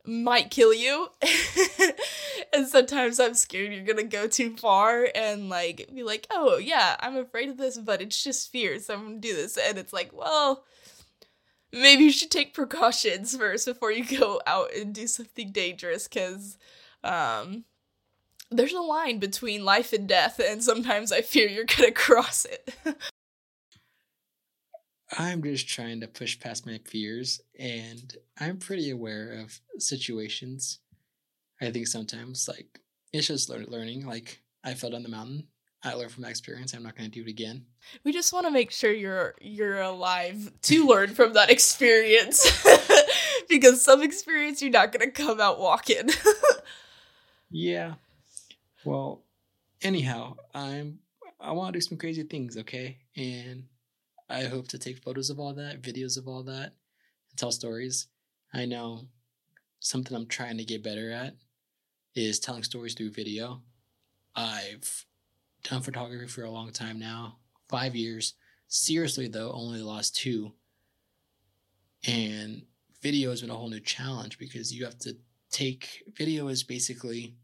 might 0.07 0.51
kill 0.51 0.73
you. 0.73 1.09
and 2.53 2.67
sometimes 2.67 3.19
I'm 3.19 3.33
scared 3.33 3.73
you're 3.73 3.83
gonna 3.83 4.03
go 4.03 4.27
too 4.27 4.55
far 4.57 5.07
and 5.13 5.49
like 5.49 5.89
be 5.93 6.03
like, 6.03 6.27
oh 6.31 6.57
yeah, 6.57 6.95
I'm 6.99 7.17
afraid 7.17 7.49
of 7.49 7.57
this, 7.57 7.77
but 7.77 8.01
it's 8.01 8.23
just 8.23 8.51
fear, 8.51 8.79
so 8.79 8.93
I'm 8.93 9.03
gonna 9.03 9.17
do 9.19 9.35
this. 9.35 9.57
And 9.57 9.77
it's 9.77 9.93
like, 9.93 10.11
well, 10.13 10.63
maybe 11.71 12.03
you 12.05 12.11
should 12.11 12.31
take 12.31 12.53
precautions 12.53 13.35
first 13.35 13.65
before 13.65 13.91
you 13.91 14.05
go 14.19 14.41
out 14.47 14.73
and 14.75 14.93
do 14.93 15.07
something 15.07 15.51
dangerous, 15.51 16.07
because 16.07 16.57
um 17.03 17.65
there's 18.51 18.73
a 18.73 18.79
line 18.79 19.19
between 19.19 19.65
life 19.65 19.91
and 19.91 20.07
death, 20.07 20.39
and 20.39 20.63
sometimes 20.63 21.11
I 21.11 21.21
fear 21.21 21.47
you're 21.47 21.65
gonna 21.65 21.91
cross 22.05 22.45
it. 22.45 22.73
I'm 25.17 25.41
just 25.43 25.67
trying 25.67 26.01
to 26.01 26.07
push 26.07 26.39
past 26.39 26.65
my 26.65 26.79
fears, 26.85 27.41
and 27.57 28.15
I'm 28.39 28.57
pretty 28.57 28.89
aware 28.89 29.39
of 29.39 29.59
situations. 29.79 30.79
I 31.61 31.71
think 31.71 31.87
sometimes, 31.87 32.47
like, 32.47 32.79
it's 33.13 33.27
just 33.27 33.49
learning. 33.49 34.05
Like, 34.05 34.41
I 34.63 34.73
fell 34.73 34.89
down 34.89 35.03
the 35.03 35.09
mountain. 35.09 35.47
I 35.83 35.93
learned 35.93 36.11
from 36.11 36.23
that 36.23 36.31
experience. 36.31 36.73
I'm 36.73 36.83
not 36.83 36.97
going 36.97 37.09
to 37.09 37.13
do 37.13 37.25
it 37.25 37.29
again. 37.29 37.65
We 38.03 38.11
just 38.11 38.33
want 38.33 38.47
to 38.47 38.51
make 38.51 38.71
sure 38.71 38.91
you're 38.91 39.35
you're 39.39 39.81
alive 39.81 40.51
to 40.63 40.87
learn 40.87 41.13
from 41.13 41.33
that 41.33 41.51
experience, 41.51 42.65
because 43.49 43.83
some 43.83 44.01
experience 44.01 44.61
you're 44.61 44.71
not 44.71 44.91
going 44.91 45.05
to 45.05 45.11
come 45.11 45.39
out 45.39 45.59
walking. 45.59 46.09
yeah. 47.51 47.93
Well, 48.83 49.21
anyhow, 49.81 50.37
I'm 50.53 50.99
I 51.39 51.51
want 51.51 51.73
to 51.73 51.79
do 51.79 51.81
some 51.81 51.97
crazy 51.99 52.23
things, 52.23 52.57
okay? 52.57 52.97
And 53.15 53.65
I 54.29 54.43
hope 54.43 54.67
to 54.69 54.79
take 54.79 55.03
photos 55.03 55.29
of 55.29 55.39
all 55.39 55.53
that, 55.53 55.81
videos 55.81 56.17
of 56.17 56.27
all 56.27 56.43
that, 56.43 56.73
and 57.29 57.37
tell 57.37 57.51
stories. 57.51 58.07
I 58.53 58.65
know 58.65 59.07
something 59.79 60.15
I'm 60.15 60.27
trying 60.27 60.57
to 60.57 60.65
get 60.65 60.83
better 60.83 61.11
at 61.11 61.35
is 62.15 62.39
telling 62.39 62.63
stories 62.63 62.95
through 62.95 63.11
video. 63.11 63.61
I've 64.35 65.05
done 65.63 65.81
photography 65.81 66.27
for 66.27 66.43
a 66.43 66.49
long 66.49 66.71
time 66.71 66.99
now, 66.99 67.37
five 67.69 67.95
years. 67.95 68.33
Seriously, 68.67 69.27
though, 69.27 69.51
only 69.51 69.79
the 69.79 69.85
last 69.85 70.15
two. 70.15 70.53
And 72.07 72.63
video 73.01 73.29
has 73.29 73.41
been 73.41 73.51
a 73.51 73.55
whole 73.55 73.69
new 73.69 73.79
challenge 73.79 74.39
because 74.39 74.73
you 74.73 74.85
have 74.85 74.97
to 74.99 75.15
take 75.51 76.03
video 76.17 76.47
is 76.47 76.63
basically 76.63 77.35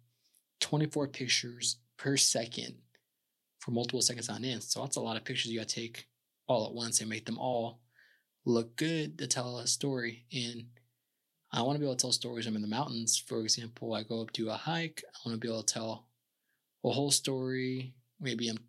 24 0.59 1.07
pictures 1.09 1.77
per 1.97 2.17
second 2.17 2.75
for 3.59 3.71
multiple 3.71 4.01
seconds 4.01 4.29
on 4.29 4.43
end. 4.43 4.63
So 4.63 4.81
that's 4.81 4.95
a 4.95 5.01
lot 5.01 5.17
of 5.17 5.23
pictures 5.23 5.51
you 5.51 5.59
got 5.59 5.67
to 5.67 5.75
take 5.75 6.07
all 6.51 6.67
at 6.67 6.73
once 6.73 6.99
and 6.99 7.09
make 7.09 7.25
them 7.25 7.37
all 7.37 7.79
look 8.45 8.75
good 8.75 9.17
to 9.17 9.27
tell 9.27 9.57
a 9.57 9.67
story. 9.67 10.25
And 10.33 10.65
I 11.51 11.61
want 11.61 11.75
to 11.75 11.79
be 11.79 11.85
able 11.85 11.95
to 11.95 12.01
tell 12.01 12.11
stories. 12.11 12.45
I'm 12.45 12.55
in 12.55 12.61
the 12.61 12.67
mountains, 12.67 13.17
for 13.17 13.41
example. 13.41 13.93
I 13.93 14.03
go 14.03 14.21
up 14.21 14.31
to 14.33 14.49
a 14.49 14.53
hike. 14.53 15.03
I 15.07 15.17
want 15.25 15.39
to 15.39 15.39
be 15.39 15.51
able 15.51 15.63
to 15.63 15.73
tell 15.73 16.07
a 16.83 16.89
whole 16.89 17.11
story. 17.11 17.93
Maybe 18.19 18.49
I'm 18.49 18.59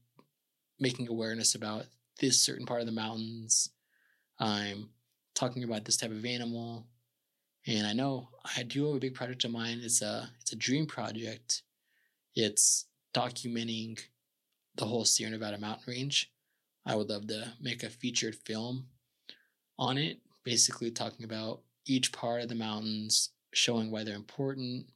making 0.79 1.09
awareness 1.09 1.55
about 1.55 1.87
this 2.21 2.41
certain 2.41 2.67
part 2.67 2.81
of 2.81 2.87
the 2.87 2.93
mountains. 2.93 3.71
I'm 4.39 4.91
talking 5.35 5.65
about 5.65 5.85
this 5.85 5.97
type 5.97 6.11
of 6.11 6.25
animal. 6.25 6.87
And 7.67 7.87
I 7.87 7.93
know 7.93 8.29
I 8.57 8.65
do 8.65 8.87
have 8.87 8.97
a 8.97 9.01
big 9.01 9.15
project 9.15 9.45
of 9.45 9.53
mine. 9.53 9.81
It's 9.83 10.03
a 10.03 10.31
it's 10.41 10.53
a 10.53 10.57
dream 10.57 10.87
project. 10.87 11.63
It's 12.35 12.87
documenting 13.15 14.01
the 14.75 14.87
whole 14.87 15.05
Sierra 15.05 15.33
Nevada 15.33 15.59
mountain 15.59 15.85
range. 15.87 16.32
I 16.85 16.97
would 16.97 17.09
love 17.09 17.27
to 17.29 17.53
make 17.61 17.83
a 17.83 17.91
featured 17.91 18.35
film 18.35 18.87
on 19.79 19.99
it, 19.99 20.19
basically 20.45 20.91
talking 20.91 21.25
about 21.25 21.61
each 21.87 22.13
part 22.13 22.43
of 22.43 22.49
the 22.49 22.55
mountains, 22.55 23.31
showing 23.53 23.91
why 23.91 24.05
they're 24.05 24.15
important, 24.15 24.87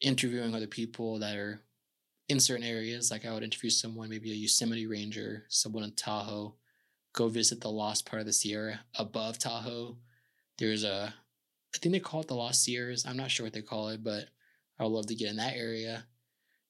interviewing 0.00 0.54
other 0.54 0.66
people 0.66 1.18
that 1.18 1.36
are 1.36 1.60
in 2.28 2.40
certain 2.40 2.64
areas. 2.64 3.10
Like 3.10 3.24
I 3.24 3.32
would 3.32 3.42
interview 3.42 3.70
someone, 3.70 4.08
maybe 4.08 4.32
a 4.32 4.34
Yosemite 4.34 4.86
ranger, 4.86 5.44
someone 5.48 5.84
in 5.84 5.92
Tahoe, 5.92 6.54
go 7.12 7.28
visit 7.28 7.60
the 7.60 7.70
lost 7.70 8.06
part 8.06 8.20
of 8.20 8.26
the 8.26 8.32
Sierra 8.32 8.80
above 8.98 9.38
Tahoe. 9.38 9.96
There's 10.58 10.84
a, 10.84 11.14
I 11.74 11.78
think 11.78 11.92
they 11.92 12.00
call 12.00 12.20
it 12.20 12.28
the 12.28 12.34
Lost 12.34 12.64
Sierras. 12.64 13.04
I'm 13.06 13.16
not 13.16 13.30
sure 13.30 13.44
what 13.44 13.52
they 13.52 13.62
call 13.62 13.88
it, 13.88 14.02
but 14.02 14.26
I 14.78 14.84
would 14.84 14.92
love 14.92 15.06
to 15.06 15.14
get 15.14 15.30
in 15.30 15.36
that 15.36 15.56
area 15.56 16.04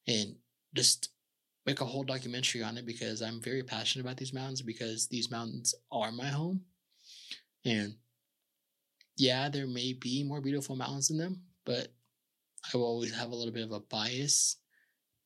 and 0.07 0.37
just 0.75 1.11
make 1.66 1.81
a 1.81 1.85
whole 1.85 2.03
documentary 2.03 2.62
on 2.62 2.77
it 2.77 2.87
because 2.87 3.22
I'm 3.22 3.40
very 3.40 3.62
passionate 3.62 4.05
about 4.05 4.16
these 4.16 4.33
mountains 4.33 4.62
because 4.62 5.07
these 5.09 5.31
mountains 5.31 5.75
are 5.90 6.11
my 6.11 6.27
home. 6.27 6.62
And 7.64 7.94
yeah, 9.16 9.48
there 9.48 9.66
may 9.66 9.92
be 9.92 10.25
more 10.25 10.40
beautiful 10.40 10.77
mountains 10.77 11.11
in 11.11 11.18
them, 11.18 11.42
but 11.64 11.88
I 12.72 12.77
will 12.77 12.85
always 12.85 13.14
have 13.14 13.31
a 13.31 13.35
little 13.35 13.53
bit 13.53 13.64
of 13.64 13.72
a 13.72 13.81
bias 13.81 14.57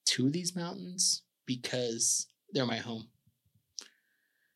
to 0.07 0.31
these 0.31 0.55
mountains 0.55 1.23
because 1.47 2.27
they're 2.53 2.67
my 2.67 2.79
home. 2.79 3.09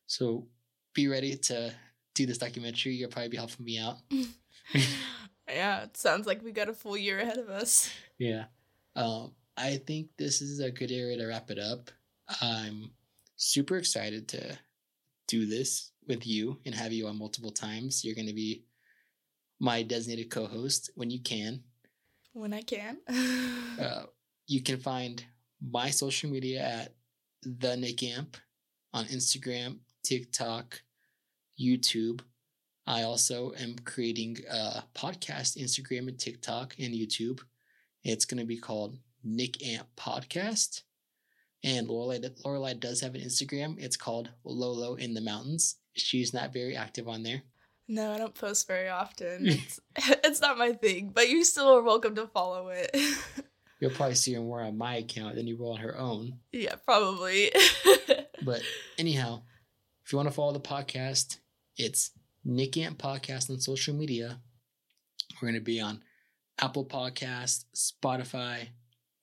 So 0.07 0.47
be 0.93 1.07
ready 1.07 1.35
to 1.37 1.73
do 2.13 2.25
this 2.25 2.37
documentary. 2.37 2.93
You'll 2.93 3.09
probably 3.09 3.29
be 3.29 3.37
helping 3.37 3.65
me 3.65 3.79
out. 3.79 3.97
yeah, 5.47 5.83
it 5.83 5.97
sounds 5.97 6.27
like 6.27 6.43
we 6.43 6.51
got 6.51 6.69
a 6.69 6.73
full 6.73 6.97
year 6.97 7.19
ahead 7.19 7.37
of 7.37 7.49
us. 7.49 7.89
Yeah. 8.17 8.45
Um, 8.95 9.31
I 9.57 9.77
think 9.77 10.07
this 10.17 10.41
is 10.41 10.59
a 10.59 10.71
good 10.71 10.91
area 10.91 11.17
to 11.17 11.27
wrap 11.27 11.51
it 11.51 11.59
up. 11.59 11.91
I'm 12.41 12.91
super 13.35 13.77
excited 13.77 14.27
to 14.29 14.57
do 15.27 15.45
this 15.45 15.91
with 16.07 16.25
you 16.25 16.59
and 16.65 16.73
have 16.75 16.93
you 16.93 17.07
on 17.07 17.17
multiple 17.17 17.51
times. 17.51 18.03
You're 18.03 18.15
going 18.15 18.27
to 18.27 18.33
be 18.33 18.63
my 19.59 19.83
designated 19.83 20.31
co 20.31 20.45
host 20.45 20.91
when 20.95 21.09
you 21.09 21.21
can. 21.21 21.61
When 22.33 22.53
I 22.53 22.61
can. 22.61 22.97
uh, 23.79 24.03
you 24.47 24.61
can 24.61 24.79
find 24.79 25.23
my 25.61 25.89
social 25.89 26.29
media 26.29 26.61
at 26.61 26.95
the 27.43 27.75
Nick 27.77 28.03
Amp 28.03 28.37
on 28.93 29.05
Instagram, 29.05 29.79
TikTok, 30.03 30.81
YouTube. 31.59 32.21
I 32.87 33.03
also 33.03 33.53
am 33.59 33.75
creating 33.85 34.37
a 34.49 34.83
podcast, 34.95 35.57
Instagram 35.57 36.07
and 36.07 36.19
TikTok 36.19 36.75
and 36.79 36.93
YouTube. 36.93 37.41
It's 38.03 38.25
going 38.25 38.39
to 38.39 38.45
be 38.45 38.57
called 38.57 38.97
Nick 39.23 39.65
Amp 39.65 39.87
Podcast. 39.97 40.81
And 41.63 41.87
Lorelei, 41.87 42.19
Lorelei 42.43 42.73
does 42.73 43.01
have 43.01 43.15
an 43.15 43.21
Instagram. 43.21 43.75
It's 43.77 43.97
called 43.97 44.29
Lolo 44.43 44.95
in 44.95 45.13
the 45.13 45.21
Mountains. 45.21 45.75
She's 45.93 46.33
not 46.33 46.53
very 46.53 46.75
active 46.75 47.07
on 47.07 47.23
there. 47.23 47.43
No, 47.87 48.11
I 48.11 48.17
don't 48.17 48.33
post 48.33 48.67
very 48.67 48.89
often. 48.89 49.47
It's, 49.47 49.79
it's 50.23 50.41
not 50.41 50.57
my 50.57 50.73
thing, 50.73 51.11
but 51.13 51.29
you 51.29 51.43
still 51.43 51.75
are 51.75 51.83
welcome 51.83 52.15
to 52.15 52.27
follow 52.27 52.69
it. 52.69 52.95
You'll 53.79 53.91
probably 53.91 54.15
see 54.15 54.33
her 54.33 54.41
more 54.41 54.61
on 54.61 54.77
my 54.77 54.97
account 54.97 55.35
than 55.35 55.47
you 55.47 55.57
will 55.57 55.73
on 55.73 55.79
her 55.79 55.97
own. 55.97 56.39
Yeah, 56.51 56.75
probably. 56.85 57.51
but 58.43 58.61
anyhow, 58.97 59.41
if 60.05 60.11
you 60.11 60.17
want 60.17 60.29
to 60.29 60.35
follow 60.35 60.53
the 60.53 60.59
podcast, 60.59 61.39
it's 61.77 62.11
Nick 62.45 62.77
Amp 62.77 62.99
Podcast 62.99 63.49
on 63.49 63.59
social 63.59 63.95
media. 63.95 64.39
We're 65.41 65.47
going 65.49 65.59
to 65.59 65.65
be 65.65 65.81
on 65.81 66.03
Apple 66.59 66.85
Podcast, 66.85 67.65
Spotify, 67.75 68.67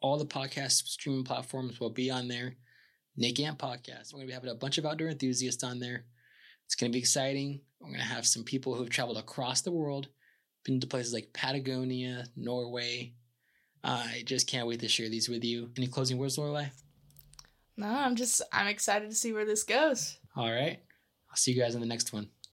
all 0.00 0.18
the 0.18 0.26
podcast 0.26 0.86
streaming 0.86 1.24
platforms 1.24 1.80
will 1.80 1.90
be 1.90 2.10
on 2.10 2.28
there. 2.28 2.56
Nick 3.16 3.40
Amp 3.40 3.58
Podcast. 3.58 4.12
We're 4.12 4.18
going 4.18 4.26
to 4.26 4.28
be 4.28 4.34
having 4.34 4.50
a 4.50 4.54
bunch 4.54 4.78
of 4.78 4.86
outdoor 4.86 5.08
enthusiasts 5.08 5.64
on 5.64 5.80
there. 5.80 6.04
It's 6.66 6.76
going 6.76 6.90
to 6.90 6.96
be 6.96 7.00
exciting. 7.00 7.60
We're 7.80 7.88
going 7.88 8.00
to 8.00 8.04
have 8.04 8.26
some 8.26 8.44
people 8.44 8.74
who 8.74 8.82
have 8.82 8.90
traveled 8.90 9.18
across 9.18 9.62
the 9.62 9.72
world, 9.72 10.08
been 10.64 10.80
to 10.80 10.86
places 10.86 11.12
like 11.12 11.32
Patagonia, 11.32 12.26
Norway. 12.36 13.14
I 13.82 14.22
just 14.24 14.46
can't 14.46 14.68
wait 14.68 14.80
to 14.80 14.88
share 14.88 15.08
these 15.08 15.28
with 15.28 15.44
you. 15.44 15.70
Any 15.76 15.86
closing 15.86 16.18
words, 16.18 16.38
Lorelei? 16.38 16.66
No, 17.76 17.86
I'm 17.86 18.16
just 18.16 18.42
I'm 18.52 18.66
excited 18.66 19.08
to 19.08 19.16
see 19.16 19.32
where 19.32 19.46
this 19.46 19.62
goes. 19.62 20.18
All 20.36 20.50
right. 20.50 20.80
I'll 21.30 21.36
see 21.36 21.52
you 21.52 21.60
guys 21.60 21.74
in 21.74 21.80
the 21.80 21.86
next 21.86 22.12
one. 22.12 22.28